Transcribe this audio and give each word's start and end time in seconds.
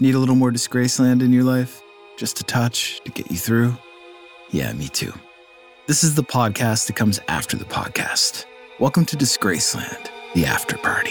Need 0.00 0.14
a 0.14 0.18
little 0.18 0.34
more 0.34 0.50
Disgraceland 0.50 1.20
in 1.22 1.30
your 1.30 1.44
life? 1.44 1.82
Just 2.16 2.40
a 2.40 2.44
touch 2.44 3.02
to 3.04 3.10
get 3.10 3.30
you 3.30 3.36
through? 3.36 3.76
Yeah, 4.50 4.72
me 4.72 4.88
too. 4.88 5.12
This 5.88 6.02
is 6.02 6.14
the 6.14 6.24
podcast 6.24 6.86
that 6.86 6.96
comes 6.96 7.20
after 7.28 7.58
the 7.58 7.66
podcast. 7.66 8.46
Welcome 8.78 9.04
to 9.04 9.16
Disgraceland, 9.18 10.08
the 10.34 10.46
after 10.46 10.78
party. 10.78 11.09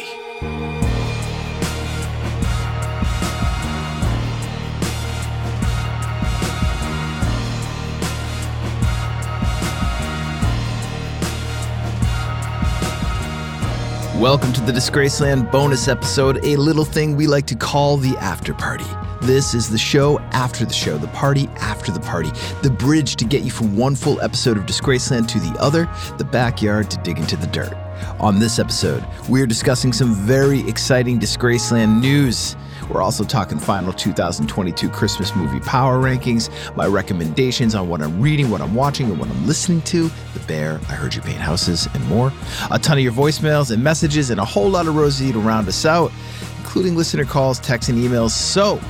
Welcome 14.19 14.51
to 14.51 14.61
the 14.61 14.73
Disgraceland 14.73 15.49
bonus 15.49 15.87
episode, 15.87 16.43
a 16.43 16.57
little 16.57 16.83
thing 16.83 17.15
we 17.15 17.25
like 17.25 17.45
to 17.45 17.55
call 17.55 17.95
the 17.95 18.17
after 18.17 18.53
party. 18.53 18.83
This 19.21 19.53
is 19.53 19.69
the 19.69 19.77
show 19.77 20.19
after 20.33 20.65
the 20.65 20.73
show, 20.73 20.97
the 20.97 21.07
party 21.07 21.47
after 21.55 21.93
the 21.93 22.01
party, 22.01 22.29
the 22.61 22.69
bridge 22.69 23.15
to 23.15 23.23
get 23.23 23.43
you 23.43 23.49
from 23.49 23.77
one 23.77 23.95
full 23.95 24.19
episode 24.19 24.57
of 24.57 24.65
Disgraceland 24.65 25.29
to 25.29 25.39
the 25.39 25.57
other, 25.57 25.89
the 26.17 26.25
backyard 26.25 26.91
to 26.91 26.97
dig 26.97 27.17
into 27.17 27.37
the 27.37 27.47
dirt. 27.47 27.73
On 28.19 28.39
this 28.39 28.59
episode, 28.59 29.05
we're 29.27 29.47
discussing 29.47 29.93
some 29.93 30.13
very 30.13 30.67
exciting 30.67 31.19
Disgraceland 31.19 31.99
news. 32.01 32.55
We're 32.89 33.01
also 33.01 33.23
talking 33.23 33.59
final 33.59 33.93
2022 33.93 34.89
Christmas 34.89 35.35
movie 35.35 35.59
power 35.59 36.01
rankings, 36.01 36.49
my 36.75 36.87
recommendations 36.87 37.75
on 37.75 37.87
what 37.87 38.01
I'm 38.01 38.19
reading, 38.21 38.49
what 38.49 38.61
I'm 38.61 38.73
watching, 38.73 39.09
and 39.11 39.19
what 39.19 39.29
I'm 39.29 39.45
listening 39.45 39.81
to, 39.83 40.09
The 40.33 40.39
Bear, 40.47 40.79
I 40.89 40.93
Heard 40.93 41.13
You 41.13 41.21
Paint 41.21 41.37
Houses, 41.37 41.87
and 41.93 42.03
more. 42.07 42.33
A 42.71 42.79
ton 42.79 42.97
of 42.97 43.03
your 43.03 43.13
voicemails 43.13 43.71
and 43.71 43.83
messages, 43.83 44.31
and 44.31 44.39
a 44.39 44.45
whole 44.45 44.69
lot 44.69 44.87
of 44.87 44.95
Rosie 44.95 45.31
to 45.31 45.39
round 45.39 45.67
us 45.67 45.85
out, 45.85 46.11
including 46.57 46.95
listener 46.95 47.25
calls, 47.25 47.59
texts, 47.59 47.89
and 47.89 47.99
emails. 47.99 48.31
So 48.31 48.81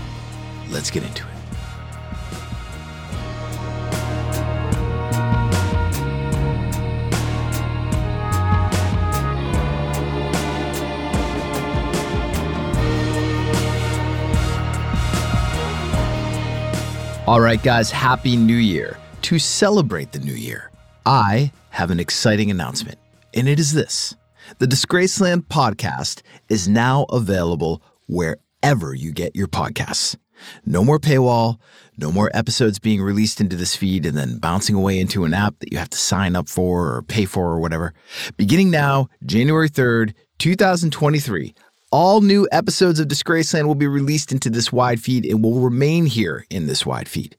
let's 0.70 0.90
get 0.90 1.04
into 1.04 1.24
it. 1.24 1.29
All 17.30 17.42
right, 17.42 17.62
guys, 17.62 17.92
Happy 17.92 18.36
New 18.36 18.56
Year. 18.56 18.98
To 19.22 19.38
celebrate 19.38 20.14
the 20.14 20.20
new 20.20 20.34
year, 20.34 20.72
I 21.06 21.52
have 21.70 21.92
an 21.92 22.00
exciting 22.00 22.50
announcement, 22.50 22.98
and 23.36 23.48
it 23.48 23.60
is 23.60 23.72
this 23.72 24.16
The 24.58 24.66
Disgraceland 24.66 25.42
podcast 25.44 26.24
is 26.50 26.68
now 26.68 27.04
available 27.12 27.84
wherever 28.08 28.96
you 28.96 29.12
get 29.12 29.36
your 29.36 29.46
podcasts. 29.46 30.16
No 30.66 30.84
more 30.84 30.98
paywall, 30.98 31.60
no 32.00 32.12
more 32.12 32.32
episodes 32.34 32.80
being 32.80 33.00
released 33.00 33.40
into 33.40 33.56
this 33.56 33.76
feed 33.76 34.08
and 34.08 34.18
then 34.18 34.40
bouncing 34.40 34.76
away 34.76 35.00
into 35.00 35.24
an 35.24 35.36
app 35.36 35.60
that 35.60 35.72
you 35.72 35.78
have 35.78 35.92
to 35.92 36.00
sign 36.00 36.36
up 36.36 36.50
for 36.50 36.96
or 36.96 37.04
pay 37.04 37.26
for 37.26 37.46
or 37.46 37.60
whatever. 37.60 37.94
Beginning 38.38 38.72
now, 38.72 39.08
January 39.24 39.70
3rd, 39.70 40.16
2023, 40.40 41.54
all 41.92 42.22
new 42.22 42.48
episodes 42.52 43.00
of 43.00 43.08
Disgraceland 43.08 43.66
will 43.66 43.76
be 43.76 43.88
released 43.88 44.32
into 44.32 44.50
this 44.50 44.72
wide 44.72 45.02
feed 45.02 45.26
and 45.26 45.44
will 45.44 45.60
remain 45.60 46.06
here 46.06 46.46
in 46.50 46.68
this 46.68 46.86
wide 46.86 47.10
feed. 47.10 47.36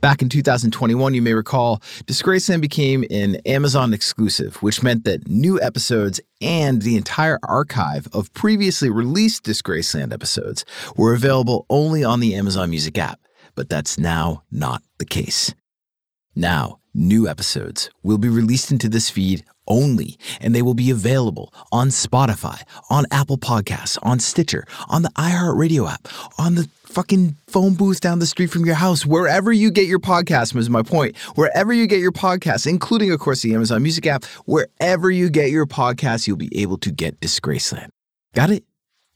Back 0.00 0.22
in 0.22 0.28
2021, 0.28 1.14
you 1.14 1.20
may 1.20 1.34
recall, 1.34 1.80
Disgraceland 2.06 2.60
became 2.60 3.04
an 3.10 3.36
Amazon 3.44 3.92
exclusive, 3.92 4.56
which 4.62 4.82
meant 4.82 5.04
that 5.04 5.28
new 5.28 5.60
episodes 5.60 6.20
and 6.40 6.80
the 6.82 6.96
entire 6.96 7.38
archive 7.42 8.08
of 8.12 8.32
previously 8.32 8.88
released 8.88 9.44
Disgraceland 9.44 10.12
episodes 10.12 10.64
were 10.96 11.12
available 11.12 11.66
only 11.68 12.02
on 12.02 12.20
the 12.20 12.34
Amazon 12.34 12.70
Music 12.70 12.96
app. 12.96 13.20
But 13.54 13.68
that's 13.68 13.98
now 13.98 14.42
not 14.50 14.82
the 14.98 15.04
case. 15.04 15.54
Now, 16.34 16.78
new 16.94 17.28
episodes 17.28 17.90
will 18.02 18.18
be 18.18 18.28
released 18.28 18.70
into 18.70 18.88
this 18.88 19.10
feed 19.10 19.44
only, 19.68 20.18
and 20.40 20.54
they 20.54 20.62
will 20.62 20.74
be 20.74 20.90
available 20.90 21.52
on 21.70 21.88
Spotify, 21.88 22.62
on 22.90 23.04
Apple 23.10 23.38
Podcasts, 23.38 23.98
on 24.02 24.18
Stitcher, 24.18 24.64
on 24.88 25.02
the 25.02 25.10
iHeartRadio 25.10 25.90
app, 25.90 26.08
on 26.38 26.56
the 26.56 26.68
fucking 26.88 27.36
phone 27.46 27.74
booth 27.74 28.00
down 28.00 28.18
the 28.18 28.26
street 28.26 28.50
from 28.50 28.64
your 28.64 28.74
house, 28.74 29.06
wherever 29.06 29.52
you 29.52 29.70
get 29.70 29.86
your 29.86 29.98
podcast, 29.98 30.54
was 30.54 30.68
my 30.68 30.82
point. 30.82 31.16
Wherever 31.34 31.72
you 31.72 31.86
get 31.86 32.00
your 32.00 32.12
podcasts, 32.12 32.66
including, 32.66 33.12
of 33.12 33.20
course, 33.20 33.42
the 33.42 33.54
Amazon 33.54 33.82
Music 33.82 34.06
app, 34.06 34.24
wherever 34.46 35.10
you 35.10 35.30
get 35.30 35.50
your 35.50 35.66
podcasts, 35.66 36.26
you'll 36.26 36.36
be 36.36 36.50
able 36.60 36.78
to 36.78 36.90
get 36.90 37.20
Disgraceland. 37.20 37.90
Got 38.34 38.50
it? 38.50 38.64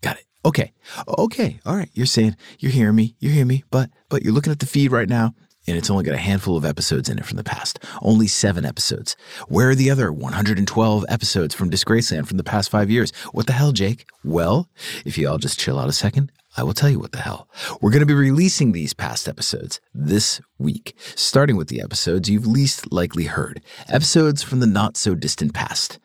Got 0.02 0.19
it. 0.19 0.26
Okay. 0.44 0.72
Okay. 1.06 1.60
All 1.64 1.76
right. 1.76 1.90
You're 1.93 2.06
saying, 2.06 2.37
you're 2.58 2.72
hearing 2.72 2.96
me, 2.96 3.16
you're 3.20 3.32
hearing 3.32 3.49
me, 3.49 3.64
but 3.70 3.90
but 4.08 4.22
you're 4.22 4.32
looking 4.32 4.52
at 4.52 4.58
the 4.58 4.66
feed 4.66 4.90
right 4.90 5.08
now 5.08 5.34
and 5.67 5.76
it's 5.76 5.91
only 5.91 6.05
got 6.05 6.14
a 6.14 6.19
handful 6.19 6.56
of 6.56 6.64
episodes 6.64 7.09
in 7.09 7.19
it 7.19 7.25
from 7.25 7.37
the 7.37 7.44
past. 7.44 7.79
Only 8.00 8.26
seven 8.26 8.64
episodes. 8.64 9.17
Where 9.49 9.70
are 9.70 9.75
the 9.75 9.91
other 9.91 10.12
112 10.12 11.05
episodes 11.09 11.55
from 11.55 11.70
Disgraceland 11.70 12.26
from 12.26 12.37
the 12.37 12.44
past 12.44 12.70
five 12.70 12.91
years? 12.91 13.12
What 13.32 13.47
the 13.47 13.53
hell, 13.53 13.73
Jake? 13.73 14.06
Well, 14.25 14.69
if 15.05 15.17
you 15.17 15.29
all 15.29 15.38
just 15.38 15.59
chill 15.59 15.79
out 15.79 15.88
a 15.88 15.93
second, 15.93 16.32
I 16.56 16.64
will 16.64 16.75
tell 16.75 16.91
you 16.91 16.99
what 16.99 17.12
the 17.12 17.19
hell. 17.19 17.49
We're 17.81 17.91
going 17.91 18.00
to 18.00 18.06
be 18.06 18.14
releasing 18.14 18.73
these 18.73 18.93
past 18.93 19.29
episodes 19.29 19.81
this 19.94 20.41
week, 20.59 20.94
starting 21.14 21.56
with 21.56 21.69
the 21.69 21.81
episodes 21.81 22.29
you've 22.29 22.47
least 22.47 22.93
likely 22.93 23.25
heard, 23.25 23.62
episodes 23.88 24.43
from 24.43 24.61
the 24.61 24.67
not 24.67 24.97
so 24.97 25.14
distant 25.14 25.55
past. 25.55 25.99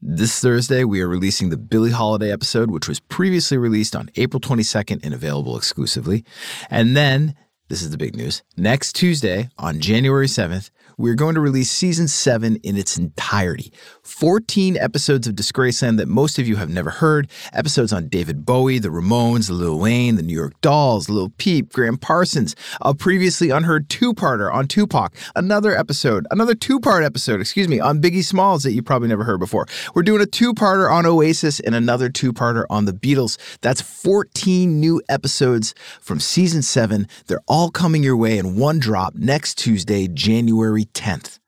This 0.00 0.38
Thursday, 0.38 0.84
we 0.84 1.00
are 1.00 1.08
releasing 1.08 1.50
the 1.50 1.56
Billie 1.56 1.90
Holiday 1.90 2.30
episode, 2.30 2.70
which 2.70 2.86
was 2.86 3.00
previously 3.00 3.58
released 3.58 3.96
on 3.96 4.10
April 4.14 4.40
22nd 4.40 5.00
and 5.02 5.12
available 5.12 5.56
exclusively. 5.56 6.24
And 6.70 6.96
then, 6.96 7.34
this 7.68 7.82
is 7.82 7.90
the 7.90 7.98
big 7.98 8.16
news, 8.16 8.42
next 8.56 8.94
Tuesday, 8.94 9.50
on 9.58 9.80
January 9.80 10.26
7th, 10.26 10.70
we're 10.98 11.14
going 11.14 11.36
to 11.36 11.40
release 11.40 11.70
season 11.70 12.08
seven 12.08 12.56
in 12.56 12.76
its 12.76 12.98
entirety. 12.98 13.72
14 14.02 14.76
episodes 14.76 15.28
of 15.28 15.36
Disgraceland 15.36 15.96
that 15.98 16.08
most 16.08 16.40
of 16.40 16.48
you 16.48 16.56
have 16.56 16.68
never 16.68 16.90
heard. 16.90 17.30
Episodes 17.52 17.92
on 17.92 18.08
David 18.08 18.44
Bowie, 18.44 18.80
the 18.80 18.88
Ramones, 18.88 19.48
Lil 19.48 19.78
Wayne, 19.78 20.16
the 20.16 20.22
New 20.22 20.34
York 20.34 20.60
Dolls, 20.60 21.08
Lil 21.08 21.30
Peep, 21.38 21.72
Gram 21.72 21.96
Parsons, 21.96 22.56
a 22.80 22.96
previously 22.96 23.50
unheard 23.50 23.88
two 23.88 24.12
parter 24.12 24.52
on 24.52 24.66
Tupac, 24.66 25.14
another 25.36 25.76
episode, 25.76 26.26
another 26.32 26.56
two 26.56 26.80
part 26.80 27.04
episode, 27.04 27.40
excuse 27.40 27.68
me, 27.68 27.78
on 27.78 28.02
Biggie 28.02 28.24
Smalls 28.24 28.64
that 28.64 28.72
you 28.72 28.82
probably 28.82 29.06
never 29.06 29.22
heard 29.22 29.38
before. 29.38 29.66
We're 29.94 30.02
doing 30.02 30.20
a 30.20 30.26
two 30.26 30.52
parter 30.52 30.90
on 30.90 31.06
Oasis 31.06 31.60
and 31.60 31.76
another 31.76 32.08
two 32.08 32.32
parter 32.32 32.64
on 32.68 32.86
the 32.86 32.92
Beatles. 32.92 33.38
That's 33.60 33.80
14 33.80 34.80
new 34.80 35.00
episodes 35.08 35.76
from 36.00 36.18
season 36.18 36.62
seven. 36.62 37.06
They're 37.28 37.42
all 37.46 37.70
coming 37.70 38.02
your 38.02 38.16
way 38.16 38.36
in 38.36 38.56
one 38.56 38.80
drop 38.80 39.14
next 39.14 39.58
Tuesday, 39.58 40.08
January 40.08 40.87
10th. 40.94 41.38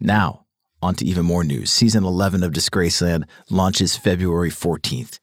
Now, 0.00 0.46
on 0.82 0.94
to 0.96 1.04
even 1.04 1.24
more 1.24 1.44
news. 1.44 1.70
Season 1.72 2.04
11 2.04 2.42
of 2.42 2.52
Disgraceland 2.52 3.24
launches 3.50 3.96
February 3.96 4.50
14th. 4.50 5.18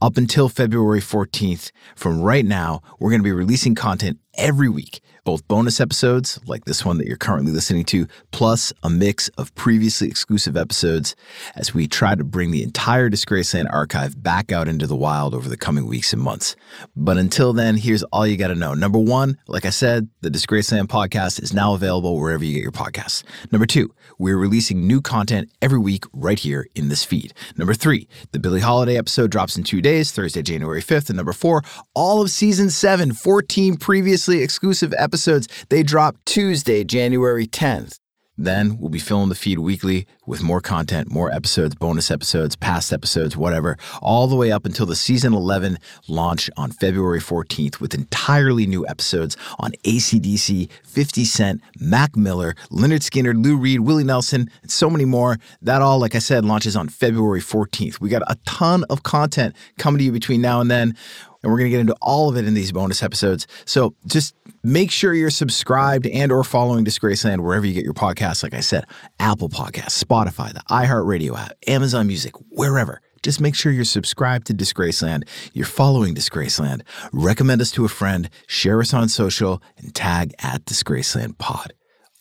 Up 0.00 0.16
until 0.16 0.48
February 0.48 1.00
14th, 1.00 1.70
from 1.96 2.20
right 2.20 2.44
now, 2.44 2.82
we're 2.98 3.10
going 3.10 3.20
to 3.20 3.24
be 3.24 3.32
releasing 3.32 3.74
content 3.74 4.18
every 4.34 4.68
week 4.68 5.00
both 5.24 5.46
bonus 5.46 5.80
episodes, 5.80 6.40
like 6.46 6.64
this 6.64 6.84
one 6.84 6.98
that 6.98 7.06
you're 7.06 7.16
currently 7.16 7.52
listening 7.52 7.84
to, 7.84 8.06
plus 8.32 8.72
a 8.82 8.90
mix 8.90 9.28
of 9.38 9.54
previously 9.54 10.08
exclusive 10.08 10.56
episodes 10.56 11.14
as 11.54 11.72
we 11.72 11.86
try 11.86 12.14
to 12.14 12.24
bring 12.24 12.50
the 12.50 12.62
entire 12.62 13.08
Disgraceland 13.08 13.72
archive 13.72 14.20
back 14.20 14.50
out 14.50 14.66
into 14.66 14.86
the 14.86 14.96
wild 14.96 15.34
over 15.34 15.48
the 15.48 15.56
coming 15.56 15.86
weeks 15.86 16.12
and 16.12 16.20
months. 16.20 16.56
But 16.96 17.18
until 17.18 17.52
then, 17.52 17.76
here's 17.76 18.02
all 18.04 18.26
you 18.26 18.36
got 18.36 18.48
to 18.48 18.56
know. 18.56 18.74
Number 18.74 18.98
one, 18.98 19.38
like 19.46 19.64
I 19.64 19.70
said, 19.70 20.08
the 20.22 20.30
Disgraceland 20.30 20.86
podcast 20.86 21.40
is 21.40 21.52
now 21.52 21.74
available 21.74 22.18
wherever 22.18 22.44
you 22.44 22.54
get 22.54 22.62
your 22.62 22.72
podcasts. 22.72 23.22
Number 23.52 23.66
two, 23.66 23.94
we're 24.18 24.38
releasing 24.38 24.86
new 24.86 25.00
content 25.00 25.50
every 25.60 25.78
week 25.78 26.04
right 26.12 26.38
here 26.38 26.66
in 26.74 26.88
this 26.88 27.04
feed. 27.04 27.32
Number 27.56 27.74
three, 27.74 28.08
the 28.32 28.40
Billie 28.40 28.60
Holiday 28.60 28.96
episode 28.96 29.30
drops 29.30 29.56
in 29.56 29.62
two 29.62 29.80
days, 29.80 30.10
Thursday, 30.10 30.42
January 30.42 30.82
5th. 30.82 31.10
And 31.10 31.16
number 31.16 31.32
four, 31.32 31.62
all 31.94 32.22
of 32.22 32.30
season 32.30 32.70
seven, 32.70 33.12
14 33.12 33.76
previously 33.76 34.42
exclusive 34.42 34.92
episodes 34.98 35.11
episodes, 35.12 35.46
they 35.68 35.82
drop 35.82 36.16
Tuesday, 36.24 36.84
January 36.84 37.46
10th. 37.46 37.98
Then 38.38 38.78
we'll 38.78 38.88
be 38.88 38.98
filling 38.98 39.28
the 39.28 39.34
feed 39.34 39.58
weekly 39.58 40.06
with 40.26 40.42
more 40.42 40.62
content, 40.62 41.12
more 41.12 41.30
episodes, 41.30 41.74
bonus 41.74 42.10
episodes, 42.10 42.56
past 42.56 42.90
episodes, 42.90 43.36
whatever, 43.36 43.76
all 44.00 44.26
the 44.26 44.36
way 44.36 44.50
up 44.50 44.64
until 44.64 44.86
the 44.86 44.96
season 44.96 45.34
11 45.34 45.76
launch 46.08 46.48
on 46.56 46.70
February 46.70 47.20
14th 47.20 47.78
with 47.78 47.92
entirely 47.92 48.66
new 48.66 48.88
episodes 48.88 49.36
on 49.58 49.72
ACDC, 49.84 50.70
50 50.82 51.24
Cent, 51.26 51.60
Mac 51.78 52.16
Miller, 52.16 52.54
Lynyrd 52.70 53.02
Skynyrd, 53.02 53.44
Lou 53.44 53.54
Reed, 53.58 53.80
Willie 53.80 54.02
Nelson, 54.02 54.48
and 54.62 54.70
so 54.70 54.88
many 54.88 55.04
more. 55.04 55.36
That 55.60 55.82
all, 55.82 55.98
like 55.98 56.14
I 56.14 56.20
said, 56.20 56.46
launches 56.46 56.74
on 56.74 56.88
February 56.88 57.42
14th. 57.42 58.00
We 58.00 58.08
got 58.08 58.22
a 58.28 58.38
ton 58.46 58.84
of 58.88 59.02
content 59.02 59.54
coming 59.76 59.98
to 59.98 60.04
you 60.04 60.12
between 60.12 60.40
now 60.40 60.62
and 60.62 60.70
then 60.70 60.96
and 61.42 61.50
we're 61.50 61.58
going 61.58 61.70
to 61.70 61.70
get 61.70 61.80
into 61.80 61.96
all 62.00 62.28
of 62.28 62.36
it 62.36 62.46
in 62.46 62.54
these 62.54 62.72
bonus 62.72 63.02
episodes. 63.02 63.46
So 63.64 63.94
just 64.06 64.34
make 64.62 64.90
sure 64.90 65.14
you're 65.14 65.30
subscribed 65.30 66.06
and 66.06 66.30
or 66.30 66.44
following 66.44 66.84
Disgraceland 66.84 67.40
wherever 67.40 67.66
you 67.66 67.74
get 67.74 67.84
your 67.84 67.94
podcasts. 67.94 68.42
Like 68.42 68.54
I 68.54 68.60
said, 68.60 68.84
Apple 69.18 69.48
Podcasts, 69.48 70.02
Spotify, 70.02 70.52
the 70.52 70.62
iHeartRadio 70.70 71.38
app, 71.38 71.52
Amazon 71.66 72.06
Music, 72.06 72.34
wherever. 72.50 73.00
Just 73.22 73.40
make 73.40 73.54
sure 73.54 73.70
you're 73.70 73.84
subscribed 73.84 74.48
to 74.48 74.54
Disgraceland, 74.54 75.28
you're 75.52 75.64
following 75.64 76.14
Disgraceland, 76.14 76.82
recommend 77.12 77.60
us 77.60 77.70
to 77.72 77.84
a 77.84 77.88
friend, 77.88 78.28
share 78.48 78.80
us 78.80 78.92
on 78.92 79.08
social, 79.08 79.62
and 79.76 79.94
tag 79.94 80.34
at 80.40 80.64
Disgraceland 80.64 81.38
Pod. 81.38 81.72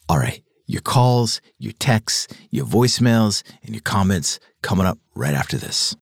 All 0.08 0.20
right, 0.20 0.44
your 0.68 0.82
calls, 0.82 1.42
your 1.58 1.74
texts, 1.74 2.28
your 2.52 2.66
voicemails, 2.66 3.42
and 3.64 3.74
your 3.74 3.82
comments 3.82 4.40
coming 4.62 4.86
up 4.86 5.00
right 5.16 5.34
after 5.34 5.58
this. 5.58 5.96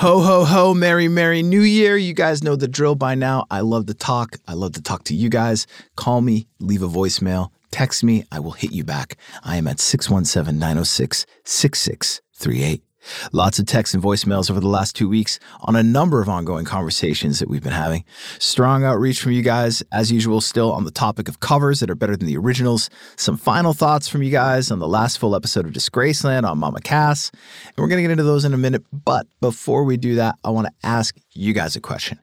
Ho, 0.00 0.20
ho, 0.22 0.46
ho, 0.46 0.72
Merry, 0.72 1.08
Merry 1.08 1.42
New 1.42 1.60
Year. 1.60 1.94
You 1.94 2.14
guys 2.14 2.42
know 2.42 2.56
the 2.56 2.66
drill 2.66 2.94
by 2.94 3.14
now. 3.14 3.44
I 3.50 3.60
love 3.60 3.84
to 3.84 3.92
talk. 3.92 4.36
I 4.48 4.54
love 4.54 4.72
to 4.72 4.80
talk 4.80 5.04
to 5.04 5.14
you 5.14 5.28
guys. 5.28 5.66
Call 5.94 6.22
me, 6.22 6.46
leave 6.58 6.82
a 6.82 6.88
voicemail, 6.88 7.50
text 7.70 8.02
me. 8.02 8.24
I 8.32 8.40
will 8.40 8.52
hit 8.52 8.72
you 8.72 8.82
back. 8.82 9.18
I 9.44 9.56
am 9.56 9.68
at 9.68 9.78
617 9.78 10.58
906 10.58 11.26
6638. 11.44 12.82
Lots 13.32 13.58
of 13.58 13.66
texts 13.66 13.94
and 13.94 14.02
voicemails 14.02 14.50
over 14.50 14.60
the 14.60 14.68
last 14.68 14.94
two 14.94 15.08
weeks 15.08 15.38
on 15.62 15.76
a 15.76 15.82
number 15.82 16.20
of 16.20 16.28
ongoing 16.28 16.64
conversations 16.64 17.38
that 17.38 17.48
we've 17.48 17.62
been 17.62 17.72
having. 17.72 18.04
Strong 18.38 18.84
outreach 18.84 19.20
from 19.20 19.32
you 19.32 19.42
guys, 19.42 19.82
as 19.92 20.12
usual, 20.12 20.40
still 20.40 20.72
on 20.72 20.84
the 20.84 20.90
topic 20.90 21.28
of 21.28 21.40
covers 21.40 21.80
that 21.80 21.90
are 21.90 21.94
better 21.94 22.16
than 22.16 22.26
the 22.26 22.36
originals. 22.36 22.90
Some 23.16 23.36
final 23.36 23.72
thoughts 23.72 24.08
from 24.08 24.22
you 24.22 24.30
guys 24.30 24.70
on 24.70 24.78
the 24.78 24.88
last 24.88 25.18
full 25.18 25.34
episode 25.34 25.66
of 25.66 25.72
Disgraceland 25.72 26.48
on 26.48 26.58
Mama 26.58 26.80
Cass. 26.80 27.30
And 27.66 27.78
we're 27.78 27.88
going 27.88 27.98
to 27.98 28.02
get 28.02 28.10
into 28.10 28.24
those 28.24 28.44
in 28.44 28.54
a 28.54 28.58
minute. 28.58 28.84
But 28.92 29.26
before 29.40 29.84
we 29.84 29.96
do 29.96 30.16
that, 30.16 30.36
I 30.44 30.50
want 30.50 30.66
to 30.66 30.72
ask 30.86 31.16
you 31.32 31.52
guys 31.52 31.76
a 31.76 31.80
question. 31.80 32.20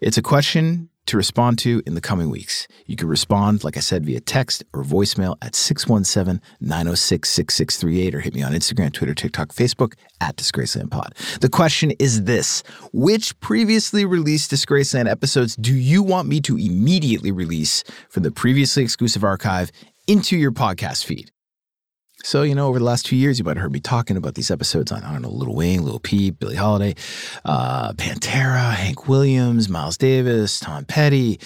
It's 0.00 0.16
a 0.16 0.22
question 0.22 0.88
to 1.06 1.16
respond 1.16 1.58
to 1.60 1.82
in 1.86 1.94
the 1.94 2.00
coming 2.00 2.30
weeks. 2.30 2.68
You 2.86 2.96
can 2.96 3.08
respond, 3.08 3.64
like 3.64 3.76
I 3.76 3.80
said, 3.80 4.04
via 4.04 4.20
text 4.20 4.64
or 4.72 4.82
voicemail 4.82 5.36
at 5.42 5.54
617 5.54 6.40
906 6.60 7.28
6638 7.28 8.14
or 8.14 8.20
hit 8.20 8.34
me 8.34 8.42
on 8.42 8.52
Instagram, 8.52 8.92
Twitter, 8.92 9.14
TikTok, 9.14 9.48
Facebook 9.48 9.94
at 10.20 10.36
Disgraceland 10.36 10.90
Pod. 10.90 11.14
The 11.40 11.48
question 11.48 11.92
is 11.98 12.24
this 12.24 12.62
Which 12.92 13.38
previously 13.40 14.04
released 14.04 14.50
Disgraceland 14.50 15.08
episodes 15.10 15.56
do 15.56 15.74
you 15.74 16.02
want 16.02 16.28
me 16.28 16.40
to 16.42 16.56
immediately 16.56 17.30
release 17.30 17.84
from 18.08 18.22
the 18.22 18.30
previously 18.30 18.82
exclusive 18.82 19.24
archive 19.24 19.70
into 20.06 20.36
your 20.36 20.52
podcast 20.52 21.04
feed? 21.04 21.30
So, 22.24 22.42
you 22.42 22.54
know, 22.54 22.66
over 22.66 22.78
the 22.78 22.84
last 22.84 23.04
two 23.04 23.14
years, 23.14 23.38
you 23.38 23.44
might 23.44 23.56
have 23.56 23.62
heard 23.62 23.72
me 23.72 23.78
talking 23.78 24.16
about 24.16 24.34
these 24.34 24.50
episodes 24.50 24.90
on, 24.90 25.04
I 25.04 25.12
don't 25.12 25.20
know, 25.20 25.30
Little 25.30 25.54
Wayne, 25.54 25.84
Little 25.84 26.00
Peep, 26.00 26.38
Billie 26.38 26.56
Holiday, 26.56 26.94
uh, 27.44 27.92
Pantera, 27.92 28.72
Hank 28.72 29.06
Williams, 29.06 29.68
Miles 29.68 29.98
Davis, 29.98 30.58
Tom 30.58 30.86
Petty, 30.86 31.38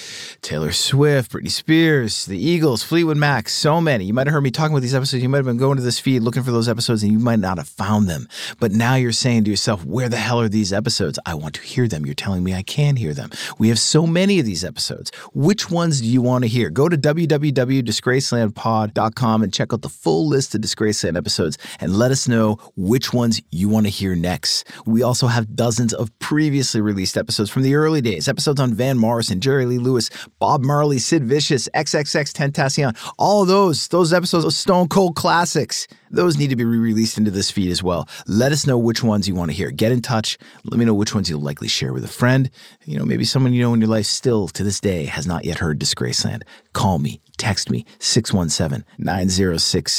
Taylor 0.42 0.70
Swift, 0.70 1.32
Britney 1.32 1.50
Spears, 1.50 2.24
the 2.26 2.38
Eagles, 2.38 2.84
Fleetwood 2.84 3.16
Mac, 3.16 3.48
so 3.48 3.80
many. 3.80 4.04
You 4.04 4.14
might 4.14 4.28
have 4.28 4.32
heard 4.32 4.44
me 4.44 4.52
talking 4.52 4.72
about 4.72 4.82
these 4.82 4.94
episodes. 4.94 5.20
You 5.22 5.28
might 5.28 5.38
have 5.38 5.44
been 5.44 5.56
going 5.58 5.76
to 5.76 5.82
this 5.82 5.98
feed 5.98 6.22
looking 6.22 6.44
for 6.44 6.52
those 6.52 6.68
episodes 6.68 7.02
and 7.02 7.10
you 7.10 7.18
might 7.18 7.40
not 7.40 7.58
have 7.58 7.68
found 7.68 8.08
them. 8.08 8.28
But 8.60 8.70
now 8.70 8.94
you're 8.94 9.10
saying 9.10 9.42
to 9.44 9.50
yourself, 9.50 9.84
where 9.84 10.08
the 10.08 10.18
hell 10.18 10.40
are 10.40 10.48
these 10.48 10.72
episodes? 10.72 11.18
I 11.26 11.34
want 11.34 11.56
to 11.56 11.62
hear 11.62 11.88
them. 11.88 12.06
You're 12.06 12.14
telling 12.14 12.44
me 12.44 12.54
I 12.54 12.62
can 12.62 12.94
hear 12.94 13.12
them. 13.12 13.30
We 13.58 13.70
have 13.70 13.80
so 13.80 14.06
many 14.06 14.38
of 14.38 14.46
these 14.46 14.64
episodes. 14.64 15.10
Which 15.34 15.68
ones 15.68 16.00
do 16.00 16.06
you 16.06 16.22
want 16.22 16.44
to 16.44 16.48
hear? 16.48 16.70
Go 16.70 16.88
to 16.88 16.96
www.disgracelandpod.com 16.96 19.42
and 19.42 19.52
check 19.52 19.72
out 19.72 19.82
the 19.82 19.88
full 19.88 20.28
list 20.28 20.54
of 20.54 20.59
Disgraceland 20.60 21.16
episodes 21.16 21.58
and 21.80 21.96
let 21.96 22.10
us 22.10 22.28
know 22.28 22.58
which 22.76 23.12
ones 23.12 23.40
you 23.50 23.68
want 23.68 23.86
to 23.86 23.90
hear 23.90 24.14
next. 24.14 24.66
We 24.86 25.02
also 25.02 25.26
have 25.26 25.56
dozens 25.56 25.92
of 25.92 26.16
previously 26.18 26.80
released 26.80 27.16
episodes 27.16 27.50
from 27.50 27.62
the 27.62 27.74
early 27.74 28.00
days, 28.00 28.28
episodes 28.28 28.60
on 28.60 28.74
Van 28.74 28.98
Morrison, 28.98 29.40
Jerry 29.40 29.66
Lee 29.66 29.78
Lewis, 29.78 30.10
Bob 30.38 30.62
Marley, 30.62 30.98
Sid 30.98 31.24
Vicious, 31.24 31.68
XXX 31.74 32.32
Tentacion. 32.32 32.96
All 33.18 33.44
those, 33.44 33.88
those 33.88 34.12
episodes 34.12 34.44
of 34.44 34.52
Stone 34.52 34.88
Cold 34.88 35.16
classics. 35.16 35.86
Those 36.12 36.36
need 36.36 36.50
to 36.50 36.56
be 36.56 36.64
re-released 36.64 37.18
into 37.18 37.30
this 37.30 37.52
feed 37.52 37.70
as 37.70 37.84
well. 37.84 38.08
Let 38.26 38.50
us 38.50 38.66
know 38.66 38.76
which 38.76 39.04
ones 39.04 39.28
you 39.28 39.34
want 39.36 39.52
to 39.52 39.56
hear. 39.56 39.70
Get 39.70 39.92
in 39.92 40.02
touch. 40.02 40.38
Let 40.64 40.78
me 40.78 40.84
know 40.84 40.94
which 40.94 41.14
ones 41.14 41.30
you'll 41.30 41.40
likely 41.40 41.68
share 41.68 41.92
with 41.92 42.04
a 42.04 42.08
friend. 42.08 42.50
You 42.84 42.98
know, 42.98 43.04
maybe 43.04 43.24
someone 43.24 43.52
you 43.52 43.62
know 43.62 43.72
in 43.74 43.80
your 43.80 43.88
life 43.88 44.06
still 44.06 44.48
to 44.48 44.64
this 44.64 44.80
day 44.80 45.04
has 45.04 45.26
not 45.26 45.44
yet 45.44 45.58
heard 45.58 45.78
Disgraceland. 45.78 46.42
Call 46.72 46.98
me, 46.98 47.20
text 47.36 47.70
me 47.70 47.86
617 48.00 48.84
906 48.98 49.92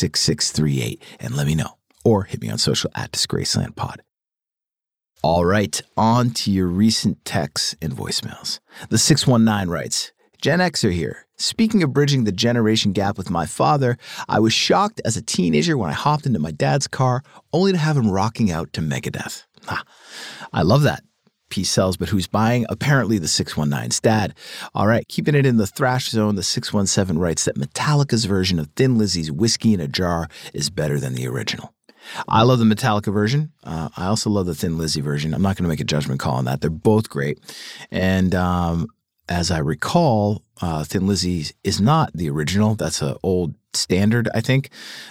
6638 0.51 1.01
and 1.19 1.35
let 1.35 1.47
me 1.47 1.55
know. 1.55 1.77
Or 2.03 2.23
hit 2.23 2.41
me 2.41 2.49
on 2.49 2.57
social 2.57 2.91
at 2.95 3.11
Disgraceland 3.11 3.75
Pod. 3.75 4.01
All 5.23 5.45
right, 5.45 5.79
on 5.95 6.31
to 6.31 6.51
your 6.51 6.67
recent 6.67 7.23
texts 7.25 7.75
and 7.81 7.93
voicemails. 7.93 8.59
The 8.89 8.97
619 8.97 9.69
writes 9.71 10.11
Gen 10.41 10.59
Xer 10.59 10.91
here. 10.91 11.27
Speaking 11.37 11.83
of 11.83 11.93
bridging 11.93 12.23
the 12.23 12.31
generation 12.31 12.91
gap 12.91 13.17
with 13.17 13.29
my 13.29 13.45
father, 13.45 13.97
I 14.27 14.39
was 14.39 14.53
shocked 14.53 14.99
as 15.05 15.17
a 15.17 15.21
teenager 15.21 15.77
when 15.77 15.91
I 15.91 15.93
hopped 15.93 16.25
into 16.25 16.39
my 16.39 16.51
dad's 16.51 16.87
car 16.87 17.23
only 17.53 17.71
to 17.71 17.77
have 17.77 17.97
him 17.97 18.09
rocking 18.09 18.51
out 18.51 18.73
to 18.73 18.81
Megadeth. 18.81 19.45
I 20.51 20.63
love 20.63 20.81
that. 20.83 21.03
Piece 21.51 21.69
sells, 21.69 21.97
but 21.97 22.09
who's 22.09 22.25
buying? 22.25 22.65
Apparently 22.69 23.19
the 23.19 23.27
619 23.27 23.91
Stad. 23.91 24.33
All 24.73 24.87
right, 24.87 25.07
keeping 25.07 25.35
it 25.35 25.45
in 25.45 25.57
the 25.57 25.67
thrash 25.67 26.09
zone, 26.09 26.35
the 26.35 26.43
617 26.43 27.19
writes 27.21 27.45
that 27.45 27.57
Metallica's 27.57 28.25
version 28.25 28.57
of 28.57 28.69
Thin 28.75 28.97
Lizzy's 28.97 29.31
Whiskey 29.31 29.73
in 29.75 29.79
a 29.79 29.87
Jar 29.87 30.27
is 30.53 30.69
better 30.69 30.99
than 30.99 31.13
the 31.13 31.27
original. 31.27 31.73
I 32.27 32.43
love 32.43 32.59
the 32.59 32.65
Metallica 32.65 33.13
version. 33.13 33.51
Uh, 33.63 33.89
I 33.95 34.07
also 34.07 34.29
love 34.29 34.47
the 34.47 34.55
Thin 34.55 34.77
Lizzy 34.77 35.01
version. 35.01 35.33
I'm 35.33 35.41
not 35.41 35.55
going 35.55 35.65
to 35.65 35.69
make 35.69 35.79
a 35.79 35.85
judgment 35.85 36.19
call 36.19 36.35
on 36.35 36.45
that. 36.45 36.61
They're 36.61 36.69
both 36.69 37.09
great. 37.09 37.39
And 37.91 38.33
um, 38.33 38.87
as 39.29 39.51
I 39.51 39.59
recall, 39.59 40.43
uh, 40.61 40.83
Thin 40.83 41.07
Lizzy 41.07 41.47
is 41.63 41.79
not 41.79 42.11
the 42.13 42.29
original. 42.29 42.75
That's 42.75 43.01
an 43.01 43.15
old 43.23 43.53
standard, 43.73 44.29
I 44.33 44.41
think. 44.41 44.69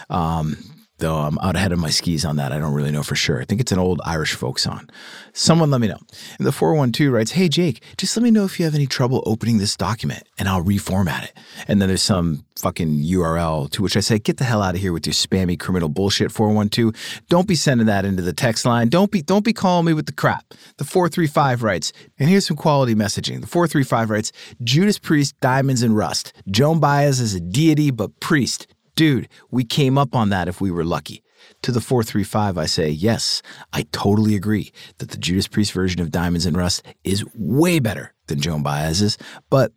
Um, 0.09 0.57
though 1.01 1.17
I'm 1.17 1.39
out 1.39 1.57
ahead 1.57 1.73
of 1.73 1.79
my 1.79 1.91
skis 1.91 2.25
on 2.25 2.37
that. 2.37 2.53
I 2.53 2.59
don't 2.59 2.73
really 2.73 2.93
know 2.93 3.03
for 3.03 3.17
sure. 3.17 3.41
I 3.41 3.45
think 3.45 3.61
it's 3.61 3.73
an 3.73 3.79
old 3.79 4.01
Irish 4.05 4.35
folk 4.35 4.59
song. 4.59 4.89
Someone 5.33 5.71
let 5.71 5.81
me 5.81 5.89
know. 5.89 5.99
And 6.39 6.47
the 6.47 6.53
412 6.53 7.13
writes, 7.13 7.33
Hey, 7.33 7.49
Jake, 7.49 7.83
just 7.97 8.17
let 8.17 8.23
me 8.23 8.31
know 8.31 8.45
if 8.45 8.59
you 8.59 8.65
have 8.65 8.75
any 8.75 8.87
trouble 8.87 9.23
opening 9.27 9.59
this 9.59 9.77
document 9.77 10.23
and 10.39 10.49
I'll 10.49 10.63
reformat 10.63 11.25
it. 11.25 11.33
And 11.67 11.81
then 11.81 11.89
there's 11.89 12.03
some 12.03 12.45
fucking 12.57 13.03
URL 13.03 13.71
to 13.71 13.83
which 13.83 13.97
I 13.97 14.01
say, 14.01 14.19
Get 14.19 14.37
the 14.37 14.45
hell 14.45 14.63
out 14.63 14.75
of 14.75 14.81
here 14.81 14.93
with 14.93 15.07
your 15.07 15.15
spammy 15.15 15.59
criminal 15.59 15.89
bullshit, 15.89 16.31
412. 16.31 16.95
Don't 17.29 17.49
be 17.49 17.55
sending 17.55 17.87
that 17.87 18.05
into 18.05 18.23
the 18.23 18.33
text 18.33 18.65
line. 18.65 18.89
Don't 18.89 19.11
be, 19.11 19.23
don't 19.23 19.45
be 19.45 19.53
calling 19.53 19.87
me 19.87 19.93
with 19.93 20.07
the 20.07 20.13
crap. 20.13 20.55
The 20.77 20.85
435 20.85 21.63
writes, 21.63 21.93
and 22.19 22.29
here's 22.29 22.47
some 22.47 22.57
quality 22.57 22.95
messaging. 22.95 23.41
The 23.41 23.47
435 23.47 24.11
writes, 24.11 24.33
Judas 24.63 24.99
Priest, 24.99 25.39
Diamonds 25.41 25.83
and 25.83 25.97
Rust. 25.97 26.33
Joan 26.51 26.81
Baez 26.81 27.21
is 27.21 27.35
a 27.35 27.41
deity, 27.41 27.91
but 27.91 28.21
priest. 28.21 28.67
Dude, 29.01 29.31
we 29.51 29.65
came 29.65 29.97
up 29.97 30.15
on 30.15 30.29
that 30.29 30.47
if 30.47 30.61
we 30.61 30.71
were 30.71 30.85
lucky. 30.85 31.23
To 31.63 31.73
the 31.73 31.81
435, 31.81 32.59
I 32.59 32.67
say, 32.67 32.91
yes, 32.91 33.41
I 33.73 33.87
totally 33.93 34.35
agree 34.35 34.73
that 34.99 35.09
the 35.09 35.17
Judas 35.17 35.49
Priest 35.49 35.73
version 35.73 36.03
of 36.03 36.11
Diamonds 36.11 36.45
and 36.45 36.55
Rust 36.55 36.83
is 37.03 37.25
way 37.35 37.79
better 37.79 38.13
than 38.27 38.43
Joan 38.43 38.63
Baez's, 38.63 39.17
but 39.49 39.73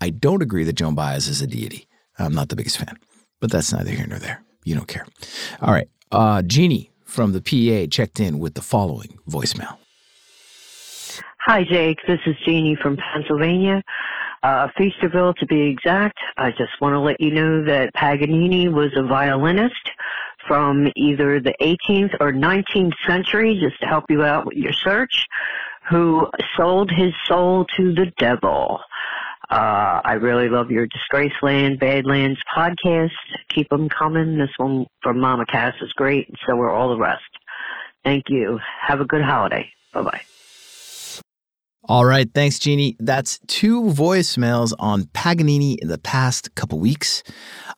I 0.00 0.10
don't 0.10 0.42
agree 0.42 0.62
that 0.62 0.74
Joan 0.74 0.94
Baez 0.94 1.26
is 1.26 1.42
a 1.42 1.46
deity. 1.48 1.88
I'm 2.20 2.32
not 2.32 2.50
the 2.50 2.54
biggest 2.54 2.78
fan, 2.78 2.96
but 3.40 3.50
that's 3.50 3.72
neither 3.72 3.90
here 3.90 4.06
nor 4.06 4.20
there. 4.20 4.44
You 4.62 4.76
don't 4.76 4.86
care. 4.86 5.08
All 5.60 5.72
right. 5.72 5.88
Uh, 6.12 6.42
Jeannie 6.42 6.92
from 7.04 7.32
the 7.32 7.40
PA 7.40 7.90
checked 7.90 8.20
in 8.20 8.38
with 8.38 8.54
the 8.54 8.62
following 8.62 9.18
voicemail. 9.28 9.76
Hi, 11.40 11.64
Jake. 11.64 11.98
This 12.06 12.20
is 12.26 12.36
Jeannie 12.46 12.78
from 12.80 12.96
Pennsylvania 13.12 13.82
uh, 14.42 14.68
Feasterville 14.78 15.34
to 15.36 15.46
be 15.46 15.62
exact. 15.62 16.18
I 16.36 16.50
just 16.50 16.80
want 16.80 16.94
to 16.94 17.00
let 17.00 17.20
you 17.20 17.30
know 17.30 17.64
that 17.64 17.94
Paganini 17.94 18.68
was 18.68 18.92
a 18.96 19.02
violinist 19.02 19.90
from 20.46 20.90
either 20.96 21.40
the 21.40 21.54
18th 21.60 22.14
or 22.20 22.32
19th 22.32 22.94
century, 23.06 23.58
just 23.60 23.80
to 23.80 23.86
help 23.86 24.04
you 24.08 24.22
out 24.22 24.46
with 24.46 24.56
your 24.56 24.72
search, 24.72 25.26
who 25.90 26.26
sold 26.56 26.90
his 26.90 27.12
soul 27.26 27.66
to 27.76 27.94
the 27.94 28.12
devil. 28.18 28.80
Uh, 29.50 30.00
I 30.04 30.14
really 30.14 30.48
love 30.48 30.70
your 30.70 30.86
Disgrace 30.86 31.32
Land, 31.42 31.78
Badlands 31.78 32.40
podcast. 32.54 33.10
Keep 33.48 33.70
them 33.70 33.88
coming. 33.88 34.38
This 34.38 34.50
one 34.58 34.86
from 35.02 35.20
Mama 35.20 35.46
Cass 35.46 35.74
is 35.80 35.92
great, 35.92 36.28
and 36.28 36.38
so 36.46 36.58
are 36.60 36.70
all 36.70 36.90
the 36.90 36.98
rest. 36.98 37.22
Thank 38.04 38.24
you. 38.28 38.58
Have 38.80 39.00
a 39.00 39.06
good 39.06 39.22
holiday. 39.22 39.70
Bye 39.92 40.02
bye. 40.02 40.20
All 41.84 42.04
right, 42.04 42.28
thanks, 42.34 42.58
Jeannie. 42.58 42.96
That's 42.98 43.38
two 43.46 43.82
voicemails 43.84 44.74
on 44.78 45.04
Paganini 45.14 45.74
in 45.80 45.88
the 45.88 45.98
past 45.98 46.54
couple 46.54 46.78
weeks. 46.78 47.22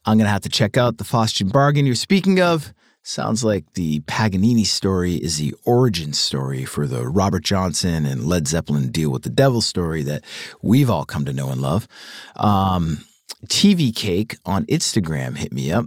I'm 0.05 0.17
going 0.17 0.27
to 0.27 0.33
have 0.33 0.43
to 0.43 0.49
check 0.49 0.77
out 0.77 0.99
the 0.99 1.05
Faustian 1.05 1.53
bargain 1.53 1.87
you're 1.87 1.95
speaking 1.95 2.41
of. 2.41 2.73
Sounds 3.03 3.43
like 3.43 3.73
the 3.75 4.01
Paganini 4.01 4.65
story 4.65 5.15
is 5.15 5.39
the 5.39 5.55
origin 5.65 6.13
story 6.13 6.65
for 6.65 6.87
the 6.87 7.07
Robert 7.07 7.45
Johnson 7.45 8.05
and 8.05 8.25
Led 8.25 8.47
Zeppelin 8.47 8.91
deal 8.91 9.11
with 9.11 9.23
the 9.23 9.31
devil 9.31 9.61
story 9.61 10.03
that 10.03 10.25
we've 10.61 10.91
all 10.91 11.05
come 11.05 11.25
to 11.25 11.33
know 11.33 11.51
and 11.51 11.63
love. 11.63 11.89
Um, 12.37 13.05
TV 13.47 13.95
Cake 13.95 14.37
on 14.45 14.67
Instagram 14.67 15.37
hit 15.37 15.53
me 15.53 15.73
up, 15.73 15.87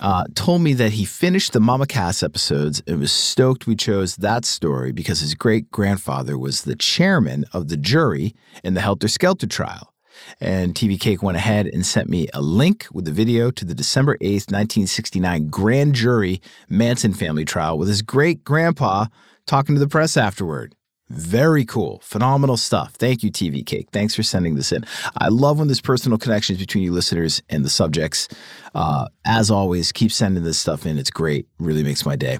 uh, 0.00 0.24
told 0.34 0.62
me 0.62 0.72
that 0.74 0.92
he 0.92 1.04
finished 1.04 1.52
the 1.52 1.60
Mama 1.60 1.86
Cass 1.86 2.22
episodes 2.22 2.82
and 2.86 2.98
was 2.98 3.12
stoked 3.12 3.66
we 3.66 3.76
chose 3.76 4.16
that 4.16 4.44
story 4.44 4.92
because 4.92 5.20
his 5.20 5.34
great 5.34 5.70
grandfather 5.70 6.36
was 6.36 6.62
the 6.62 6.76
chairman 6.76 7.44
of 7.52 7.68
the 7.68 7.76
jury 7.76 8.34
in 8.64 8.74
the 8.74 8.80
Helter 8.80 9.08
Skelter 9.08 9.46
trial. 9.46 9.92
And 10.40 10.74
TV 10.74 10.98
Cake 11.00 11.22
went 11.22 11.36
ahead 11.36 11.66
and 11.66 11.84
sent 11.86 12.08
me 12.08 12.28
a 12.34 12.42
link 12.42 12.86
with 12.92 13.04
the 13.04 13.12
video 13.12 13.50
to 13.50 13.64
the 13.64 13.74
December 13.74 14.16
8th, 14.18 14.50
1969 14.50 15.48
grand 15.48 15.94
jury 15.94 16.42
Manson 16.68 17.14
family 17.14 17.44
trial 17.44 17.78
with 17.78 17.88
his 17.88 18.02
great 18.02 18.44
grandpa 18.44 19.06
talking 19.46 19.74
to 19.74 19.80
the 19.80 19.88
press 19.88 20.16
afterward. 20.16 20.74
Very 21.10 21.64
cool. 21.64 21.98
Phenomenal 22.04 22.56
stuff. 22.56 22.94
Thank 22.94 23.24
you, 23.24 23.32
TV 23.32 23.66
Cake. 23.66 23.88
Thanks 23.92 24.14
for 24.14 24.22
sending 24.22 24.54
this 24.54 24.70
in. 24.70 24.84
I 25.18 25.26
love 25.26 25.58
when 25.58 25.66
there's 25.66 25.80
personal 25.80 26.18
connections 26.18 26.60
between 26.60 26.84
you 26.84 26.92
listeners 26.92 27.42
and 27.50 27.64
the 27.64 27.68
subjects. 27.68 28.28
Uh, 28.76 29.08
as 29.24 29.50
always, 29.50 29.90
keep 29.90 30.12
sending 30.12 30.44
this 30.44 30.56
stuff 30.56 30.86
in. 30.86 30.98
It's 30.98 31.10
great. 31.10 31.48
Really 31.58 31.82
makes 31.82 32.06
my 32.06 32.14
day. 32.14 32.38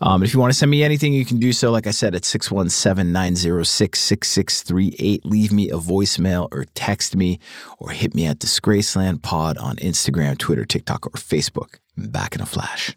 Um, 0.00 0.24
if 0.24 0.34
you 0.34 0.40
want 0.40 0.52
to 0.52 0.58
send 0.58 0.72
me 0.72 0.82
anything, 0.82 1.12
you 1.12 1.24
can 1.24 1.38
do 1.38 1.52
so, 1.52 1.70
like 1.70 1.86
I 1.86 1.92
said, 1.92 2.16
at 2.16 2.24
617 2.24 3.12
906 3.12 4.00
6638. 4.00 5.24
Leave 5.24 5.52
me 5.52 5.70
a 5.70 5.76
voicemail 5.76 6.48
or 6.50 6.64
text 6.74 7.14
me 7.14 7.38
or 7.78 7.90
hit 7.90 8.12
me 8.12 8.26
at 8.26 8.40
Disgraceland 8.40 9.22
Pod 9.22 9.56
on 9.58 9.76
Instagram, 9.76 10.36
Twitter, 10.36 10.64
TikTok, 10.64 11.06
or 11.06 11.10
Facebook. 11.10 11.76
back 11.96 12.34
in 12.34 12.40
a 12.40 12.46
flash. 12.46 12.96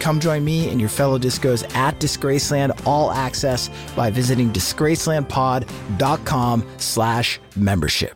Come 0.00 0.20
join 0.20 0.44
me 0.44 0.70
and 0.70 0.80
your 0.80 0.88
fellow 0.88 1.18
discos 1.18 1.64
at 1.74 2.00
Disgraceland 2.00 2.86
All 2.86 3.10
Access 3.10 3.68
by 3.96 4.10
visiting 4.10 4.52
disgracelandpod.com 4.52 6.64
slash 6.78 7.40
membership. 7.56 8.14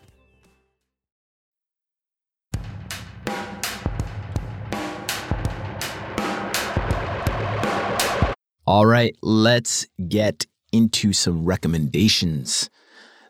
All 8.65 8.87
right, 8.87 9.17
let's 9.23 9.89
get 10.09 10.47
into 10.73 11.13
some 11.13 11.45
recommendations. 11.45 12.71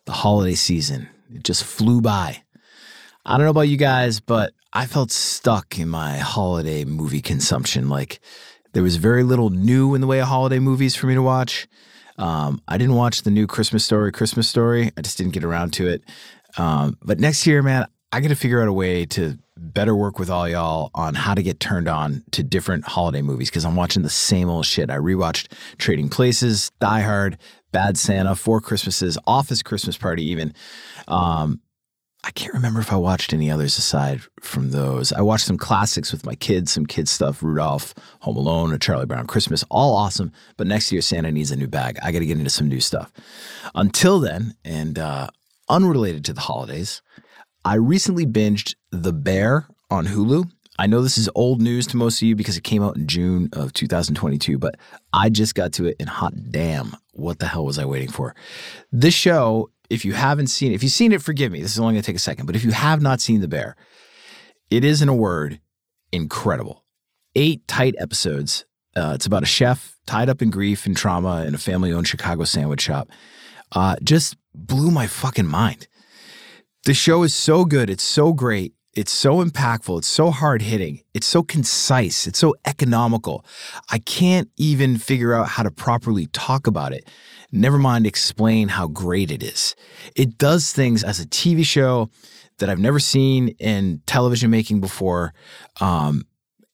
The 0.05 0.13
holiday 0.13 0.55
season, 0.55 1.09
it 1.35 1.43
just 1.43 1.65
flew 1.65 2.01
by. 2.01 2.42
I 3.25 3.37
don't 3.37 3.47
know 3.47 3.51
about 3.51 3.63
you 3.63 3.77
guys, 3.77 4.21
but 4.21 4.53
I 4.73 4.87
felt 4.87 5.11
stuck 5.11 5.79
in 5.79 5.89
my 5.89 6.19
holiday 6.19 6.85
movie 6.85 7.21
consumption. 7.21 7.89
Like 7.89 8.21
there 8.73 8.83
was 8.83 8.97
very 8.97 9.23
little 9.23 9.51
new 9.51 9.95
in 9.95 10.01
the 10.01 10.07
way 10.07 10.21
of 10.21 10.29
holiday 10.29 10.59
movies 10.59 10.97
for 10.97 11.07
me 11.07 11.15
to 11.15 11.23
watch. 11.23 11.69
Um, 12.19 12.61
I 12.69 12.79
didn't 12.79 12.97
watch 12.97 13.23
the 13.23 13.31
new 13.31 13.47
Christmas 13.47 13.85
Story, 13.85 14.13
Christmas 14.13 14.49
Story. 14.49 14.91
I 14.97 15.03
just 15.03 15.19
didn't 15.19 15.33
get 15.33 15.45
around 15.45 15.73
to 15.75 15.89
it. 15.89 16.03
Um, 16.57 16.99
but 17.03 17.21
next 17.21 17.47
year, 17.47 17.63
man, 17.63 17.87
I 18.13 18.21
got 18.21 18.29
to 18.29 18.35
figure 18.35 18.61
out 18.61 18.69
a 18.69 18.73
way 18.73 19.07
to 19.07 19.39
better 19.57 19.95
work 19.95 20.19
with 20.19 20.29
all 20.29 20.49
y'all 20.49 20.91
on 20.95 21.15
how 21.15 21.35
to 21.35 21.43
get 21.43 21.61
turned 21.61 21.89
on 21.89 22.25
to 22.33 22.43
different 22.43 22.85
holiday 22.85 23.23
movies 23.23 23.49
because 23.49 23.65
I'm 23.65 23.77
watching 23.77 24.03
the 24.03 24.11
same 24.11 24.51
old 24.51 24.67
shit. 24.67 24.91
I 24.91 24.97
rewatched 24.97 25.53
Trading 25.79 26.09
Places, 26.09 26.71
Die 26.81 27.01
Hard, 27.01 27.39
Bad 27.71 27.97
Santa, 27.97 28.35
Four 28.35 28.61
Christmases, 28.61 29.17
Office 29.27 29.63
Christmas 29.63 29.97
Party, 29.97 30.25
even. 30.25 30.55
Um, 31.09 31.61
I 32.25 32.31
can't 32.31 32.55
remember 32.55 32.79
if 32.79 32.93
I 32.93 32.97
watched 32.97 33.33
any 33.33 33.51
others 33.51 33.77
aside 33.77 34.21
from 34.41 34.71
those. 34.71 35.13
I 35.13 35.23
watched 35.23 35.47
some 35.47 35.59
classics 35.59 36.13
with 36.13 36.25
my 36.25 36.37
kids, 36.37 36.71
some 36.71 36.87
kids 36.87 37.11
stuff, 37.11 37.43
Rudolph, 37.43 37.95
Home 38.21 38.37
Alone, 38.37 38.73
A 38.73 38.79
Charlie 38.79 39.07
Brown 39.07 39.27
Christmas, 39.27 39.65
all 39.71 39.97
awesome. 39.97 40.31
But 40.57 40.69
next 40.69 40.93
year, 40.93 41.03
Santa 41.03 41.33
needs 41.33 41.51
a 41.51 41.57
new 41.57 41.67
bag. 41.67 41.99
I 42.01 42.13
got 42.13 42.21
to 42.21 42.27
get 42.27 42.39
into 42.39 42.51
some 42.51 42.69
new 42.69 42.81
stuff. 42.81 43.13
Until 43.75 44.21
then, 44.21 44.55
and 44.65 45.01
uh, 45.01 45.29
unrelated 45.69 46.25
to 46.27 46.33
the 46.33 46.43
holidays, 46.43 47.03
I 47.65 47.75
recently 47.75 48.27
binged 48.27 48.77
The 48.93 49.13
Bear 49.13 49.67
on 49.91 50.07
Hulu. 50.07 50.49
I 50.79 50.87
know 50.87 51.03
this 51.03 51.19
is 51.19 51.29
old 51.35 51.61
news 51.61 51.87
to 51.89 51.97
most 51.97 52.23
of 52.23 52.29
you 52.29 52.37
because 52.37 52.57
it 52.57 52.65
came 52.65 52.83
out 52.83 52.97
in 52.97 53.09
June 53.09 53.51
of 53.53 53.73
2022, 53.73 54.59
but 54.59 54.77
I 55.13 55.29
just 55.29 55.55
got 55.55 55.73
to 55.75 55.87
it 55.87 55.97
and 56.01 56.09
hot 56.09 56.35
damn, 56.51 56.97
what 57.13 57.41
the 57.41 57.47
hell 57.47 57.65
was 57.65 57.79
I 57.79 57.85
waiting 57.85 58.11
for? 58.11 58.35
This 58.91 59.15
show 59.15 59.71
if 59.93 60.05
you 60.07 60.15
haven't 60.15 60.47
seen 60.47 60.73
it, 60.73 60.75
if 60.75 60.83
you've 60.83 60.93
seen 60.93 61.13
it, 61.13 61.23
forgive 61.23 61.53
me. 61.53 61.61
This 61.61 61.73
is 61.73 61.79
only 61.79 61.95
going 61.95 62.03
to 62.03 62.07
take 62.07 62.17
a 62.17 62.21
second. 62.21 62.47
But 62.47 62.57
if 62.57 62.65
you 62.65 62.71
have 62.71 63.03
not 63.03 63.21
seen 63.21 63.43
The 63.43 63.49
Bear, 63.49 63.77
it 64.71 64.85
is, 64.85 65.03
in 65.03 65.09
a 65.09 65.15
word, 65.15 65.61
incredible. 66.11 66.85
Eight 67.35 67.69
tight 67.69 67.95
episodes. 67.99 68.65
Uh, 68.97 69.13
it's 69.15 69.27
about 69.27 69.43
a 69.43 69.47
chef 69.47 69.99
tied 70.07 70.31
up 70.31 70.41
in 70.41 70.51
grief 70.51 70.87
and 70.87 70.97
trauma 70.97 71.45
in 71.45 71.55
a 71.55 71.59
family 71.59 71.93
owned 71.93 72.09
Chicago 72.09 72.45
sandwich 72.45 72.81
shop. 72.81 73.11
Uh, 73.71 73.97
just 74.03 74.37
blew 74.55 74.91
my 74.91 75.07
fucking 75.07 75.47
mind. 75.47 75.89
The 76.85 76.95
show 76.95 77.23
is 77.23 77.35
so 77.35 77.65
good. 77.65 77.91
It's 77.91 78.03
so 78.03 78.33
great. 78.33 78.75
It's 78.95 79.13
so 79.13 79.43
impactful. 79.43 79.99
It's 79.99 80.09
so 80.09 80.31
hard 80.31 80.63
hitting. 80.63 81.03
It's 81.15 81.27
so 81.27 81.43
concise. 81.43 82.27
It's 82.27 82.39
so 82.39 82.55
economical. 82.67 83.45
I 83.91 83.99
can't 83.99 84.51
even 84.57 84.99
figure 84.99 85.33
out 85.35 85.49
how 85.49 85.63
to 85.63 85.71
properly 85.71 86.27
talk 86.27 86.67
about 86.67 86.93
it 86.93 87.09
never 87.53 87.79
mind 87.79 88.07
explain 88.07 88.69
how 88.69 88.89
great 88.89 89.31
it 89.31 89.43
is. 89.43 89.77
It 90.17 90.39
does 90.39 90.73
things 90.73 91.05
as 91.05 91.21
a 91.21 91.27
TV 91.27 91.65
show 91.65 92.09
that 92.59 92.71
I've 92.71 92.79
never 92.79 92.99
seen 92.99 93.49
in 93.59 94.03
television 94.07 94.51
making 94.51 94.81
before. 94.81 95.35
Um, 95.81 96.25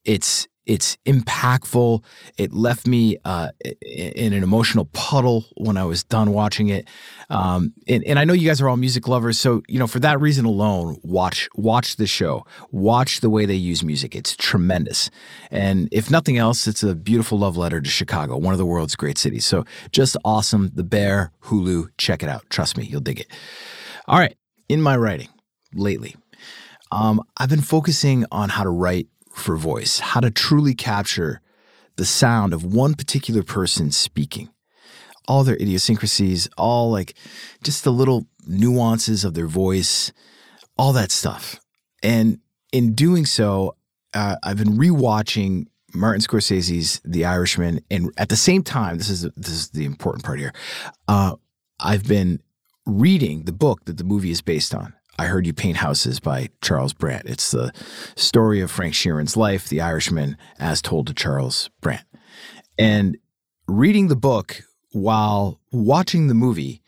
it's 0.04 0.46
it's 0.68 0.98
impactful. 1.06 2.04
It 2.36 2.52
left 2.52 2.86
me 2.86 3.16
uh, 3.24 3.48
in 3.80 4.34
an 4.34 4.42
emotional 4.42 4.84
puddle 4.92 5.46
when 5.56 5.78
I 5.78 5.84
was 5.84 6.04
done 6.04 6.32
watching 6.32 6.68
it. 6.68 6.86
Um, 7.30 7.72
and, 7.88 8.04
and, 8.04 8.18
I 8.18 8.24
know 8.24 8.34
you 8.34 8.46
guys 8.46 8.60
are 8.60 8.68
all 8.68 8.76
music 8.76 9.08
lovers, 9.08 9.38
so 9.38 9.62
you 9.66 9.78
know 9.78 9.86
for 9.86 9.98
that 10.00 10.20
reason 10.20 10.44
alone, 10.44 10.98
watch 11.02 11.48
watch 11.54 11.96
the 11.96 12.06
show. 12.06 12.44
Watch 12.70 13.20
the 13.20 13.30
way 13.30 13.46
they 13.46 13.54
use 13.54 13.82
music. 13.82 14.14
It's 14.14 14.36
tremendous. 14.36 15.10
And 15.50 15.88
if 15.90 16.10
nothing 16.10 16.36
else, 16.36 16.68
it's 16.68 16.82
a 16.82 16.94
beautiful 16.94 17.38
love 17.38 17.56
letter 17.56 17.80
to 17.80 17.90
Chicago, 17.90 18.36
one 18.36 18.52
of 18.52 18.58
the 18.58 18.66
world's 18.66 18.94
great 18.94 19.18
cities. 19.18 19.46
So 19.46 19.64
just 19.90 20.16
awesome. 20.24 20.70
The 20.74 20.84
Bear, 20.84 21.32
Hulu, 21.44 21.88
check 21.96 22.22
it 22.22 22.28
out. 22.28 22.48
Trust 22.50 22.76
me, 22.76 22.84
you'll 22.84 23.00
dig 23.00 23.20
it. 23.20 23.28
All 24.06 24.18
right, 24.18 24.36
in 24.68 24.82
my 24.82 24.96
writing 24.96 25.28
lately. 25.74 26.14
Um, 26.90 27.22
I've 27.36 27.50
been 27.50 27.60
focusing 27.60 28.24
on 28.32 28.48
how 28.48 28.64
to 28.64 28.70
write 28.70 29.08
for 29.38 29.56
voice, 29.56 29.98
how 30.00 30.20
to 30.20 30.30
truly 30.30 30.74
capture 30.74 31.40
the 31.96 32.04
sound 32.04 32.52
of 32.52 32.64
one 32.64 32.94
particular 32.94 33.42
person 33.42 33.90
speaking. 33.90 34.48
All 35.26 35.44
their 35.44 35.56
idiosyncrasies, 35.56 36.48
all 36.56 36.90
like 36.90 37.14
just 37.62 37.84
the 37.84 37.92
little 37.92 38.26
nuances 38.46 39.24
of 39.24 39.34
their 39.34 39.46
voice, 39.46 40.12
all 40.76 40.92
that 40.94 41.10
stuff. 41.10 41.60
And 42.02 42.38
in 42.72 42.94
doing 42.94 43.26
so, 43.26 43.76
uh, 44.14 44.36
I've 44.42 44.56
been 44.56 44.78
rewatching 44.78 45.66
Martin 45.94 46.20
Scorsese's 46.20 47.00
The 47.04 47.24
Irishman, 47.24 47.80
and 47.90 48.12
at 48.16 48.28
the 48.28 48.36
same 48.36 48.62
time, 48.62 48.98
this 48.98 49.08
is 49.08 49.22
this 49.36 49.52
is 49.52 49.70
the 49.70 49.84
important 49.84 50.24
part 50.24 50.38
here. 50.38 50.52
Uh, 51.06 51.36
I've 51.80 52.06
been 52.06 52.40
reading 52.86 53.44
the 53.44 53.52
book 53.52 53.84
that 53.84 53.96
the 53.96 54.04
movie 54.04 54.30
is 54.30 54.40
based 54.42 54.74
on. 54.74 54.94
I 55.18 55.24
Heard 55.24 55.46
You 55.46 55.52
Paint 55.52 55.78
Houses 55.78 56.20
by 56.20 56.48
Charles 56.62 56.92
Brandt. 56.92 57.26
It's 57.26 57.50
the 57.50 57.72
story 58.14 58.60
of 58.60 58.70
Frank 58.70 58.94
Sheeran's 58.94 59.36
life, 59.36 59.68
The 59.68 59.80
Irishman, 59.80 60.36
as 60.60 60.80
told 60.80 61.08
to 61.08 61.14
Charles 61.14 61.70
Brandt. 61.80 62.04
And 62.78 63.18
reading 63.66 64.06
the 64.06 64.16
book 64.16 64.62
while 64.92 65.60
watching 65.72 66.28
the 66.28 66.34
movie, 66.34 66.82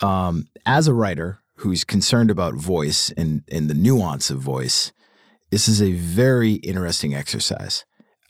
um, 0.00 0.48
as 0.64 0.88
a 0.88 0.94
writer 0.94 1.40
who's 1.56 1.84
concerned 1.84 2.30
about 2.30 2.54
voice 2.54 3.10
and, 3.10 3.42
and 3.52 3.68
the 3.68 3.74
nuance 3.74 4.30
of 4.30 4.38
voice, 4.38 4.92
this 5.50 5.68
is 5.68 5.82
a 5.82 5.92
very 5.92 6.54
interesting 6.54 7.14
exercise. 7.14 7.84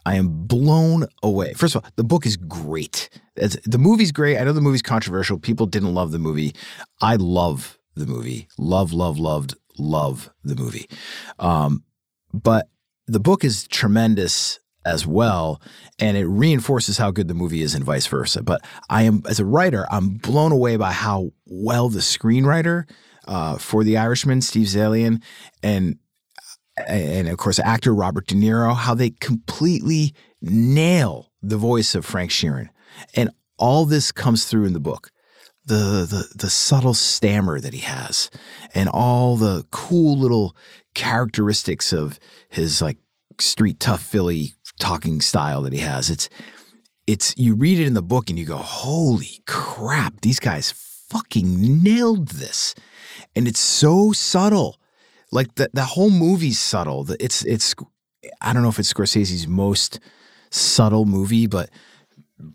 I 0.05 0.17
am 0.17 0.47
blown 0.47 1.07
away. 1.23 1.53
First 1.55 1.77
of 1.77 1.85
all, 1.85 1.91
the 1.95 2.05
book 2.05 2.27
is 2.27 2.37
great. 2.37 3.11
It's, 3.37 3.57
the 3.65 3.79
movie's 3.79 4.13
great. 4.13 4.39
I 4.39 4.45
know 4.45 4.53
the 4.53 4.61
movie's 4.61 4.83
controversial. 4.83 5.39
People 5.39 5.67
didn't 5.67 5.95
love 5.95 6.11
the 6.11 6.19
movie. 6.19 6.55
I 7.01 7.17
love 7.17 7.76
the 7.97 8.07
movie. 8.07 8.49
Love, 8.59 8.93
love, 8.93 9.19
loved, 9.19 9.55
love 9.79 10.31
the 10.45 10.55
movie. 10.55 10.89
Um, 11.39 11.85
but 12.33 12.69
the 13.07 13.21
book 13.21 13.45
is 13.45 13.67
tremendous 13.69 14.61
as 14.85 15.07
well, 15.07 15.61
and 15.99 16.17
it 16.17 16.27
reinforces 16.27 16.99
how 16.99 17.11
good 17.11 17.27
the 17.27 17.35
movie 17.35 17.63
is, 17.63 17.75
and 17.75 17.85
vice 17.85 18.07
versa. 18.07 18.43
But 18.43 18.61
I 18.89 19.03
am, 19.03 19.23
as 19.29 19.41
a 19.41 19.45
writer, 19.45 19.87
I'm 19.91 20.11
blown 20.11 20.53
away 20.53 20.77
by 20.77 20.93
how 20.93 21.33
well 21.45 21.89
the 21.89 21.99
screenwriter 21.99 22.89
uh, 23.27 23.59
for 23.59 23.83
The 23.83 23.97
Irishman, 23.97 24.43
Steve 24.43 24.69
Zaillian, 24.69 25.23
and 25.63 25.99
and 26.87 27.27
of 27.29 27.39
course 27.39 27.59
actor 27.59 27.95
Robert 27.95 28.27
De 28.27 28.35
Niro, 28.35 28.77
how 28.77 28.95
they 28.95 29.11
completely 29.11 30.15
nail 30.43 31.33
the 31.43 31.57
voice 31.57 31.95
of 31.95 32.05
Frank 32.05 32.31
Sheeran, 32.31 32.69
and 33.15 33.31
all 33.59 33.87
this 33.87 34.13
comes 34.13 34.45
through 34.45 34.67
in 34.67 34.75
the 34.75 34.81
book 34.81 35.11
the, 35.67 36.07
the 36.09 36.29
the 36.35 36.51
subtle 36.51 36.95
stammer 36.95 37.61
that 37.61 37.75
he 37.75 37.81
has 37.81 38.31
and 38.75 38.89
all 38.89 39.37
the 39.37 39.67
cool 39.71 40.17
little 40.17 40.57
characteristics 40.95 41.93
of 41.93 42.19
his 42.49 42.81
like 42.81 42.99
street 43.41 43.81
tough 43.81 44.03
Philly 44.03 44.55
talking 44.79 45.21
style 45.21 45.63
that 45.63 45.73
he 45.73 45.81
has. 45.81 46.11
It's 46.11 46.29
it's 47.07 47.35
you 47.37 47.55
read 47.55 47.79
it 47.81 47.87
in 47.87 47.95
the 47.95 48.03
book 48.03 48.31
and 48.31 48.39
you 48.39 48.45
go, 48.45 48.57
"Holy 48.57 49.43
crap, 49.47 50.21
these 50.23 50.41
guys 50.41 50.73
fucking 51.09 51.83
nailed 51.83 52.29
this." 52.29 52.75
And 53.35 53.47
it's 53.49 53.61
so 53.61 54.13
subtle. 54.13 54.81
Like 55.33 55.57
the 55.57 55.71
the 55.73 55.85
whole 55.85 56.11
movie's 56.11 56.59
subtle. 56.59 57.07
It's 57.21 57.45
it's 57.45 57.75
I 58.41 58.53
don't 58.53 58.63
know 58.63 58.69
if 58.69 58.79
it's 58.79 58.93
Scorsese's 58.93 59.47
most 59.49 60.01
subtle 60.51 61.05
movie, 61.05 61.47
but 61.47 61.71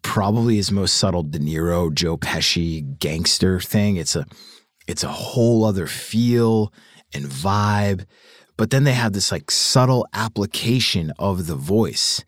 probably 0.02 0.58
his 0.58 0.72
most 0.72 0.98
subtle 0.98 1.24
De 1.24 1.40
Niro, 1.40 1.94
Joe 1.94 2.18
Pesci 2.18 2.98
gangster 3.00 3.60
thing. 3.60 3.98
It's 3.98 4.16
a 4.16 4.26
it's 4.88 5.04
a 5.04 5.10
whole 5.10 5.64
other 5.64 5.88
feel 5.88 6.74
and 7.14 7.26
vibe. 7.26 8.06
But 8.58 8.70
then 8.70 8.84
they 8.84 8.94
have 8.94 9.14
this 9.14 9.32
like 9.32 9.50
subtle 9.50 10.08
application 10.14 11.12
of 11.18 11.48
the 11.48 11.56
voice. 11.56 12.24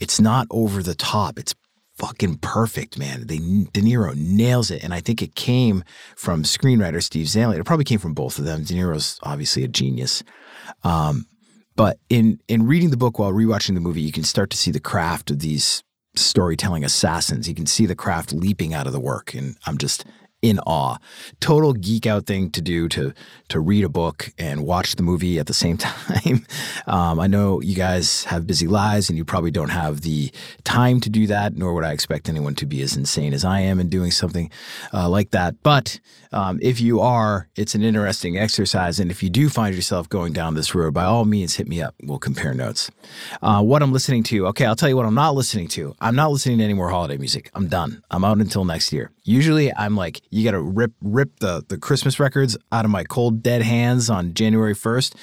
It's 0.00 0.20
not 0.20 0.46
over 0.50 0.82
the 0.82 0.94
top. 0.94 1.38
It's 1.38 1.54
fucking 1.98 2.38
perfect, 2.38 2.98
man. 2.98 3.26
They 3.26 3.38
De 3.38 3.80
Niro 3.80 4.14
nails 4.14 4.70
it, 4.70 4.82
and 4.82 4.92
I 4.92 5.00
think 5.00 5.22
it 5.22 5.34
came 5.34 5.84
from 6.16 6.42
screenwriter 6.42 7.02
Steve 7.02 7.26
Zaillian. 7.26 7.60
It 7.60 7.64
probably 7.64 7.84
came 7.84 7.98
from 7.98 8.14
both 8.14 8.38
of 8.38 8.44
them. 8.44 8.64
De 8.64 8.74
Niro's 8.74 9.18
obviously 9.22 9.64
a 9.64 9.68
genius. 9.68 10.22
Um, 10.82 11.26
but 11.76 11.98
in 12.08 12.40
in 12.48 12.66
reading 12.66 12.90
the 12.90 12.96
book 12.96 13.18
while 13.18 13.32
rewatching 13.32 13.74
the 13.74 13.80
movie, 13.80 14.02
you 14.02 14.12
can 14.12 14.24
start 14.24 14.50
to 14.50 14.56
see 14.56 14.70
the 14.70 14.80
craft 14.80 15.30
of 15.30 15.38
these 15.38 15.82
storytelling 16.18 16.84
assassins. 16.84 17.48
You 17.48 17.54
can 17.54 17.66
see 17.66 17.86
the 17.86 17.94
craft 17.94 18.32
leaping 18.32 18.74
out 18.74 18.86
of 18.86 18.92
the 18.92 19.00
work, 19.00 19.34
and 19.34 19.56
I'm 19.66 19.78
just 19.78 20.04
in 20.42 20.58
awe. 20.60 20.98
Total 21.40 21.72
geek 21.72 22.06
out 22.06 22.26
thing 22.26 22.50
to 22.50 22.60
do 22.60 22.88
to 22.90 23.12
to 23.48 23.60
read 23.60 23.84
a 23.84 23.88
book 23.88 24.32
and 24.38 24.64
watch 24.64 24.96
the 24.96 25.02
movie 25.02 25.38
at 25.38 25.46
the 25.46 25.54
same 25.54 25.76
time. 25.78 26.46
Um, 26.86 27.20
I 27.20 27.26
know 27.26 27.60
you 27.60 27.74
guys 27.74 28.24
have 28.24 28.46
busy 28.46 28.66
lives 28.66 29.08
and 29.08 29.16
you 29.16 29.24
probably 29.24 29.50
don't 29.50 29.70
have 29.70 30.02
the 30.02 30.30
time 30.64 31.00
to 31.00 31.10
do 31.10 31.26
that, 31.28 31.56
nor 31.56 31.74
would 31.74 31.84
I 31.84 31.92
expect 31.92 32.28
anyone 32.28 32.54
to 32.56 32.66
be 32.66 32.82
as 32.82 32.96
insane 32.96 33.32
as 33.32 33.44
I 33.44 33.60
am 33.60 33.80
in 33.80 33.88
doing 33.88 34.10
something 34.10 34.50
uh, 34.92 35.08
like 35.08 35.30
that. 35.30 35.62
But 35.62 36.00
um, 36.32 36.58
if 36.60 36.80
you 36.80 37.00
are, 37.00 37.48
it's 37.56 37.74
an 37.74 37.82
interesting 37.82 38.36
exercise. 38.36 39.00
And 39.00 39.10
if 39.10 39.22
you 39.22 39.30
do 39.30 39.48
find 39.48 39.74
yourself 39.74 40.08
going 40.08 40.32
down 40.32 40.54
this 40.54 40.74
road, 40.74 40.92
by 40.92 41.04
all 41.04 41.24
means, 41.24 41.56
hit 41.56 41.68
me 41.68 41.80
up. 41.80 41.94
We'll 42.02 42.18
compare 42.18 42.52
notes. 42.52 42.90
Uh, 43.42 43.62
what 43.62 43.82
I'm 43.82 43.92
listening 43.92 44.22
to, 44.24 44.46
okay, 44.48 44.66
I'll 44.66 44.76
tell 44.76 44.88
you 44.88 44.96
what 44.96 45.06
I'm 45.06 45.14
not 45.14 45.34
listening 45.34 45.68
to. 45.68 45.94
I'm 46.00 46.16
not 46.16 46.30
listening 46.30 46.58
to 46.58 46.64
any 46.64 46.74
more 46.74 46.90
holiday 46.90 47.16
music. 47.16 47.50
I'm 47.54 47.68
done. 47.68 48.02
I'm 48.10 48.24
out 48.24 48.38
until 48.38 48.64
next 48.64 48.92
year. 48.92 49.12
Usually, 49.24 49.74
I'm 49.74 49.96
like, 49.96 50.20
you 50.30 50.44
got 50.44 50.52
to 50.52 50.60
rip 50.60 50.92
rip 51.00 51.38
the 51.40 51.64
the 51.68 51.78
Christmas 51.78 52.18
records 52.18 52.56
out 52.72 52.84
of 52.84 52.90
my 52.90 53.04
cold 53.04 53.42
dead 53.42 53.62
hands 53.62 54.10
on 54.10 54.34
January 54.34 54.74
1st. 54.74 55.14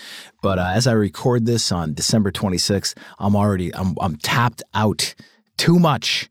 But 0.41 0.59
uh, 0.59 0.71
as 0.73 0.87
I 0.87 0.93
record 0.93 1.45
this 1.45 1.71
on 1.71 1.93
December 1.93 2.31
26th, 2.31 2.95
I'm 3.19 3.35
already 3.35 3.73
I'm 3.75 3.95
I'm 3.99 4.15
tapped 4.17 4.63
out. 4.73 5.15
Too 5.57 5.77
much, 5.77 6.29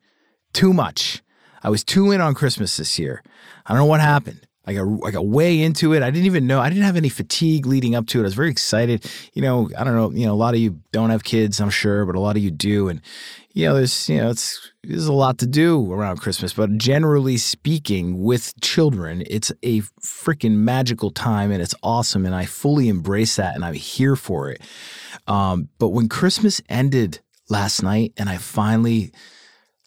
too 0.52 0.72
much. 0.72 1.22
I 1.62 1.70
was 1.70 1.84
too 1.84 2.10
in 2.10 2.20
on 2.20 2.34
Christmas 2.34 2.76
this 2.76 2.98
year. 2.98 3.22
I 3.66 3.70
don't 3.72 3.78
know 3.78 3.86
what 3.86 4.00
happened. 4.00 4.46
I 4.64 4.74
got 4.74 4.86
I 5.04 5.10
got 5.10 5.26
way 5.26 5.60
into 5.60 5.92
it. 5.92 6.02
I 6.02 6.10
didn't 6.10 6.26
even 6.26 6.46
know. 6.46 6.60
I 6.60 6.68
didn't 6.68 6.84
have 6.84 6.96
any 6.96 7.08
fatigue 7.08 7.66
leading 7.66 7.94
up 7.94 8.06
to 8.08 8.18
it. 8.18 8.22
I 8.22 8.24
was 8.24 8.34
very 8.34 8.50
excited. 8.50 9.04
You 9.32 9.42
know, 9.42 9.68
I 9.76 9.82
don't 9.82 9.96
know. 9.96 10.10
You 10.12 10.26
know, 10.26 10.34
a 10.34 10.36
lot 10.36 10.54
of 10.54 10.60
you 10.60 10.80
don't 10.92 11.10
have 11.10 11.24
kids, 11.24 11.60
I'm 11.60 11.70
sure, 11.70 12.04
but 12.06 12.14
a 12.14 12.20
lot 12.20 12.36
of 12.36 12.42
you 12.42 12.50
do, 12.50 12.88
and 12.88 13.00
you 13.54 13.66
know, 13.66 13.74
there's 13.74 14.08
you 14.08 14.18
know, 14.18 14.30
it's 14.30 14.72
there's 14.82 15.06
a 15.06 15.12
lot 15.12 15.38
to 15.38 15.46
do 15.46 15.92
around 15.92 16.18
Christmas. 16.18 16.52
But 16.52 16.76
generally 16.78 17.36
speaking, 17.36 18.22
with 18.22 18.58
children, 18.60 19.22
it's 19.28 19.52
a 19.62 19.82
freaking 20.00 20.56
magical 20.56 21.10
time, 21.10 21.50
and 21.50 21.62
it's 21.62 21.74
awesome, 21.82 22.24
and 22.24 22.34
I 22.34 22.46
fully 22.46 22.88
embrace 22.88 23.36
that, 23.36 23.54
and 23.54 23.64
I'm 23.64 23.74
here 23.74 24.16
for 24.16 24.50
it. 24.50 24.62
Um, 25.26 25.68
but 25.78 25.88
when 25.88 26.08
Christmas 26.08 26.62
ended 26.68 27.20
last 27.48 27.82
night, 27.82 28.12
and 28.16 28.28
I 28.28 28.38
finally 28.38 29.12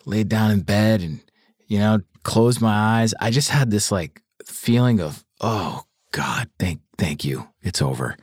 laid 0.05 0.29
down 0.29 0.51
in 0.51 0.61
bed, 0.61 1.01
and 1.01 1.19
you 1.67 1.79
know, 1.79 2.01
closed 2.23 2.61
my 2.61 3.01
eyes, 3.01 3.13
I 3.19 3.31
just 3.31 3.49
had 3.49 3.71
this 3.71 3.91
like 3.91 4.21
feeling 4.45 5.01
of, 5.01 5.25
oh 5.41 5.83
God, 6.11 6.49
thank 6.59 6.81
thank 6.97 7.25
you. 7.25 7.47
It's 7.63 7.81
over. 7.81 8.15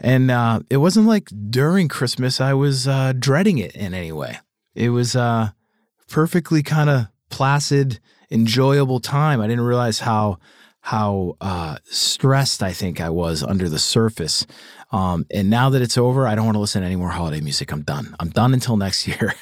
And 0.00 0.30
uh, 0.30 0.60
it 0.68 0.78
wasn't 0.78 1.06
like 1.06 1.30
during 1.50 1.88
Christmas 1.88 2.40
I 2.40 2.54
was 2.54 2.88
uh, 2.88 3.12
dreading 3.18 3.58
it 3.58 3.74
in 3.74 3.94
any 3.94 4.12
way. 4.12 4.38
It 4.74 4.90
was 4.90 5.14
uh, 5.16 5.50
perfectly 6.08 6.62
kind 6.62 6.90
of 6.90 7.06
placid, 7.30 8.00
enjoyable 8.30 9.00
time. 9.00 9.40
I 9.40 9.46
didn't 9.46 9.64
realize 9.64 10.00
how 10.00 10.38
how 10.80 11.36
uh, 11.40 11.78
stressed 11.84 12.62
I 12.62 12.72
think 12.72 13.00
I 13.00 13.08
was 13.08 13.42
under 13.42 13.70
the 13.70 13.78
surface. 13.78 14.46
Um, 14.94 15.26
and 15.32 15.50
now 15.50 15.70
that 15.70 15.82
it's 15.82 15.98
over, 15.98 16.28
I 16.28 16.36
don't 16.36 16.44
want 16.44 16.54
to 16.54 16.60
listen 16.60 16.82
to 16.82 16.86
any 16.86 16.94
more 16.94 17.08
holiday 17.08 17.40
music. 17.40 17.72
I'm 17.72 17.82
done. 17.82 18.14
I'm 18.20 18.28
done 18.28 18.54
until 18.54 18.76
next 18.86 19.08
year. 19.08 19.34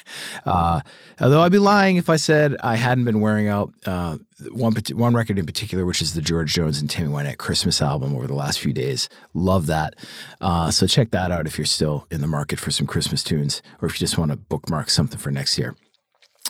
Uh, 0.45 0.81
although 1.21 1.41
I'd 1.41 1.51
be 1.51 1.59
lying 1.59 1.97
if 1.97 2.09
I 2.09 2.15
said 2.15 2.55
I 2.63 2.75
hadn't 2.75 3.05
been 3.05 3.21
wearing 3.21 3.47
out 3.47 3.71
uh, 3.85 4.17
one 4.51 4.73
one 4.93 5.13
record 5.13 5.37
in 5.37 5.45
particular, 5.45 5.85
which 5.85 6.01
is 6.01 6.15
the 6.15 6.21
George 6.21 6.53
Jones 6.53 6.81
and 6.81 6.89
Tammy 6.89 7.09
Wynette 7.09 7.37
Christmas 7.37 7.83
album 7.83 8.15
over 8.15 8.25
the 8.25 8.33
last 8.33 8.59
few 8.59 8.73
days. 8.73 9.09
Love 9.35 9.67
that. 9.67 9.93
Uh, 10.41 10.71
so 10.71 10.87
check 10.87 11.11
that 11.11 11.31
out 11.31 11.45
if 11.45 11.59
you're 11.59 11.65
still 11.65 12.07
in 12.09 12.21
the 12.21 12.27
market 12.27 12.59
for 12.59 12.71
some 12.71 12.87
Christmas 12.87 13.23
tunes, 13.23 13.61
or 13.79 13.87
if 13.87 13.93
you 13.93 13.99
just 13.99 14.17
want 14.17 14.31
to 14.31 14.37
bookmark 14.37 14.89
something 14.89 15.19
for 15.19 15.29
next 15.29 15.59
year. 15.59 15.75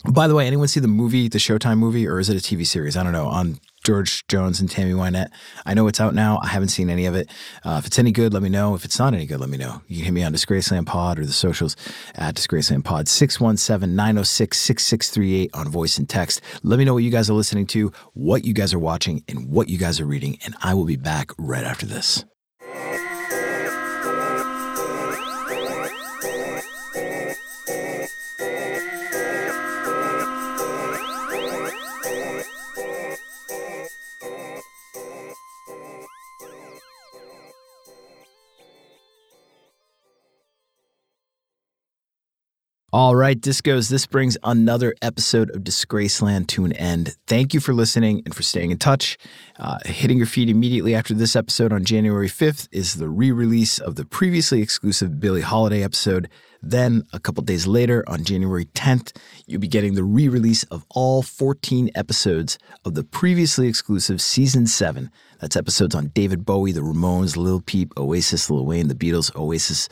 By 0.10 0.28
the 0.28 0.36
way, 0.36 0.48
anyone 0.48 0.70
see 0.70 0.80
the 0.80 0.88
movie, 0.88 1.28
the 1.28 1.38
Showtime 1.38 1.78
movie, 1.78 2.08
or 2.08 2.20
is 2.20 2.30
it 2.30 2.38
a 2.38 2.39
TV 2.39 2.66
series? 2.66 2.96
I 2.96 3.04
don't 3.04 3.13
know. 3.13 3.28
On 3.28 3.60
George 3.84 4.26
Jones 4.28 4.60
and 4.60 4.69
Tammy 4.69 4.93
Wynette. 4.93 5.30
I 5.65 5.74
know 5.74 5.88
it's 5.88 6.00
out 6.00 6.13
now. 6.13 6.39
I 6.41 6.48
haven't 6.48 6.69
seen 6.69 6.89
any 6.89 7.06
of 7.06 7.15
it. 7.15 7.30
Uh, 7.63 7.78
if 7.80 7.86
it's 7.86 8.00
any 8.00 8.12
good, 8.12 8.34
let 8.34 8.41
me 8.41 8.50
know. 8.50 8.76
If 8.76 8.86
it's 8.86 9.00
not 9.00 9.13
any 9.13 9.26
good, 9.26 9.39
let 9.39 9.50
me 9.50 9.58
know. 9.58 9.82
You 9.88 9.98
can 9.98 10.06
hit 10.06 10.13
me 10.13 10.24
on 10.24 10.34
Disgraceland 10.34 10.86
Pod 10.86 11.19
or 11.19 11.26
the 11.26 11.34
socials 11.34 11.76
at 12.15 12.36
Disgraceland 12.36 12.84
Pod 12.84 13.08
617 13.08 13.96
906 13.96 14.58
6638 14.58 15.52
on 15.54 15.69
voice 15.69 15.98
and 15.98 16.10
text. 16.10 16.41
Let 16.63 16.80
me 16.80 16.86
know 16.86 16.93
what 16.93 17.04
you 17.04 17.12
guys 17.12 17.30
are 17.30 17.34
listening 17.34 17.67
to, 17.67 17.91
what 18.13 18.46
you 18.46 18.54
guys 18.54 18.74
are 18.74 18.80
watching, 18.80 19.24
and 19.28 19.50
what 19.50 19.69
you 19.69 19.78
guys 19.78 20.00
are 20.00 20.06
reading. 20.06 20.38
And 20.46 20.56
I 20.62 20.74
will 20.74 20.86
be 20.86 20.96
back 20.96 21.32
right 21.38 21.63
after 21.63 21.86
this. 21.86 22.26
All 42.93 43.15
right, 43.15 43.41
Discos, 43.41 43.89
this 43.89 44.06
brings 44.06 44.38
another 44.43 44.93
episode 45.01 45.49
of 45.56 45.63
Disgraceland 45.63 46.45
to 46.49 46.63
an 46.63 46.73
end. 46.73 47.17
Thank 47.25 47.56
you 47.56 47.60
for 47.60 47.73
listening 47.73 48.21
and 48.23 48.36
for 48.36 48.43
staying 48.43 48.69
in 48.69 48.77
touch. 48.77 49.17
Uh, 49.58 49.79
hitting 49.84 50.19
your 50.19 50.27
feed 50.27 50.47
immediately 50.47 50.93
after 50.93 51.15
this 51.15 51.36
episode 51.36 51.73
on 51.73 51.86
January 51.86 52.27
5th 52.27 52.67
is 52.71 52.97
the 52.97 53.10
re 53.10 53.32
release 53.32 53.79
of 53.79 53.95
the 53.95 54.06
previously 54.06 54.62
exclusive 54.62 55.19
Billie 55.19 55.41
Holiday 55.41 55.82
episode. 55.82 56.29
Then, 56.62 57.01
a 57.12 57.19
couple 57.19 57.41
days 57.41 57.65
later, 57.65 58.03
on 58.06 58.23
January 58.23 58.65
10th, 58.65 59.17
you'll 59.47 59.60
be 59.60 59.67
getting 59.67 59.95
the 59.95 60.03
re 60.03 60.27
release 60.27 60.62
of 60.65 60.86
all 60.91 61.23
14 61.23 61.89
episodes 61.95 62.60
of 62.86 62.93
the 62.93 63.03
previously 63.03 63.67
exclusive 63.67 64.21
Season 64.21 64.67
7. 64.67 65.10
That's 65.41 65.56
episodes 65.56 65.95
on 65.95 66.10
David 66.10 66.45
Bowie, 66.45 66.73
the 66.73 66.82
Ramones, 66.82 67.38
Lil 67.38 67.62
Peep, 67.62 67.91
Oasis, 67.97 68.51
Lil 68.51 68.67
Wayne, 68.67 68.88
the 68.88 68.93
Beatles, 68.93 69.36
Oasis 69.36 69.89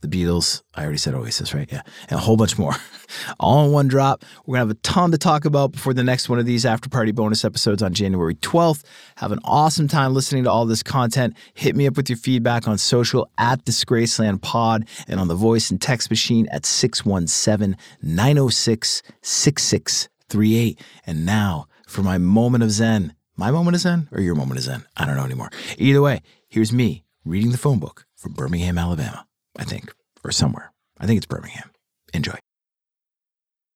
the 0.00 0.08
Beatles. 0.08 0.62
I 0.74 0.82
already 0.82 0.98
said 0.98 1.14
Oasis, 1.14 1.54
right? 1.54 1.68
Yeah. 1.70 1.82
And 2.08 2.18
a 2.18 2.22
whole 2.22 2.36
bunch 2.36 2.58
more. 2.58 2.74
All 3.40 3.64
in 3.66 3.72
one 3.72 3.88
drop. 3.88 4.24
We're 4.44 4.56
going 4.56 4.68
to 4.68 4.68
have 4.68 4.76
a 4.76 4.80
ton 4.80 5.10
to 5.12 5.18
talk 5.18 5.44
about 5.44 5.72
before 5.72 5.94
the 5.94 6.04
next 6.04 6.28
one 6.28 6.38
of 6.38 6.46
these 6.46 6.66
after 6.66 6.88
party 6.88 7.12
bonus 7.12 7.44
episodes 7.44 7.82
on 7.82 7.92
January 7.94 8.34
12th. 8.34 8.84
Have 9.16 9.32
an 9.32 9.40
awesome 9.44 9.88
time 9.88 10.14
listening 10.14 10.44
to 10.44 10.50
all 10.50 10.66
this 10.66 10.82
content. 10.82 11.36
Hit 11.54 11.76
me 11.76 11.86
up 11.86 11.96
with 11.96 12.10
your 12.10 12.18
feedback 12.18 12.68
on 12.68 12.78
social 12.78 13.30
at 13.38 13.64
Disgraceland 13.64 14.42
Pod 14.42 14.86
and 15.08 15.18
on 15.18 15.28
the 15.28 15.34
voice 15.34 15.70
and 15.70 15.80
text 15.80 16.10
machine 16.10 16.46
at 16.50 16.66
617 16.66 17.76
906 18.02 19.02
6638. 19.22 20.80
And 21.06 21.24
now 21.24 21.68
for 21.86 22.02
my 22.02 22.18
moment 22.18 22.64
of 22.64 22.70
Zen. 22.70 23.14
My 23.36 23.50
moment 23.50 23.74
of 23.74 23.82
Zen 23.82 24.08
or 24.12 24.20
your 24.20 24.34
moment 24.34 24.58
of 24.58 24.64
Zen? 24.64 24.84
I 24.96 25.04
don't 25.06 25.16
know 25.16 25.24
anymore. 25.24 25.50
Either 25.78 26.00
way, 26.00 26.22
here's 26.48 26.72
me 26.72 27.04
reading 27.24 27.50
the 27.50 27.58
phone 27.58 27.78
book 27.78 28.06
from 28.16 28.32
Birmingham, 28.32 28.78
Alabama. 28.78 29.25
I 29.58 29.64
think, 29.64 29.92
or 30.24 30.32
somewhere. 30.32 30.72
I 30.98 31.06
think 31.06 31.18
it's 31.18 31.26
Birmingham. 31.26 31.70
Enjoy. 32.12 32.38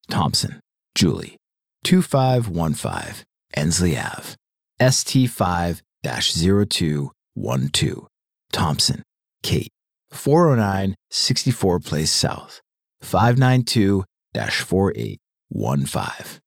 Thompson, 0.08 0.60
Julie, 0.94 1.36
2515 1.84 3.24
Ensley 3.54 3.98
Ave, 3.98 4.36
ST5 4.80 5.82
0212. 6.02 8.06
Thompson, 8.52 9.02
Kate, 9.42 9.72
409 10.10 10.94
64 11.10 11.80
Place 11.80 12.12
South, 12.12 12.60
592 13.00 14.04
4815. 14.34 16.40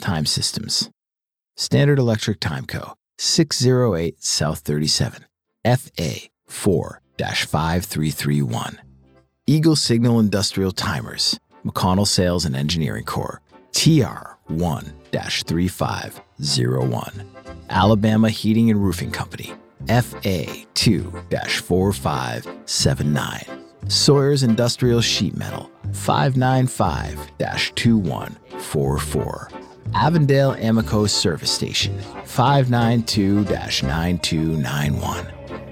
Time 0.00 0.26
Systems, 0.26 0.90
Standard 1.56 1.98
Electric 1.98 2.38
Time 2.40 2.66
Co., 2.66 2.94
608 3.18 4.22
South 4.24 4.60
37, 4.60 5.26
FA 5.64 6.14
4 6.48 7.01
5331. 7.18 8.80
Eagle 9.46 9.76
Signal 9.76 10.18
Industrial 10.20 10.72
Timers, 10.72 11.38
McConnell 11.64 12.06
Sales 12.06 12.44
and 12.44 12.54
Engineering 12.56 13.04
Corps, 13.04 13.40
TR 13.72 14.36
1 14.46 14.92
3501. 15.12 17.28
Alabama 17.70 18.28
Heating 18.30 18.70
and 18.70 18.82
Roofing 18.82 19.10
Company, 19.10 19.52
FA 19.88 20.46
2 20.74 21.12
4579. 21.64 23.44
Sawyer's 23.88 24.44
Industrial 24.44 25.00
Sheet 25.00 25.36
Metal, 25.36 25.68
595 25.92 27.32
2144. 27.74 29.50
Avondale 29.94 30.54
Amoco 30.54 31.08
Service 31.08 31.50
Station, 31.50 31.98
592 32.24 33.44
9291. 33.44 35.26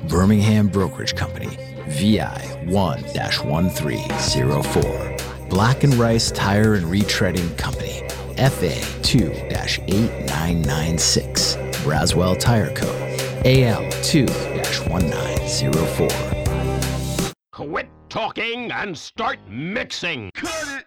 Birmingham 0.08 0.68
Brokerage 0.68 1.14
Company, 1.14 1.58
VI 1.88 2.64
1 2.66 3.02
1304. 3.02 5.16
Black 5.48 5.84
and 5.84 5.94
Rice 5.94 6.30
Tire 6.30 6.74
and 6.74 6.84
Retreading 6.86 7.56
Company, 7.58 8.02
FA 8.36 8.80
2 9.02 9.30
8996. 9.50 11.56
Braswell 11.84 12.38
Tire 12.38 12.72
Co., 12.74 12.86
AL 13.44 13.90
2 14.02 14.26
1904. 14.88 16.08
Quit 17.52 17.88
talking 18.08 18.72
and 18.72 18.96
start 18.96 19.38
mixing. 19.48 20.30
Cut 20.34 20.86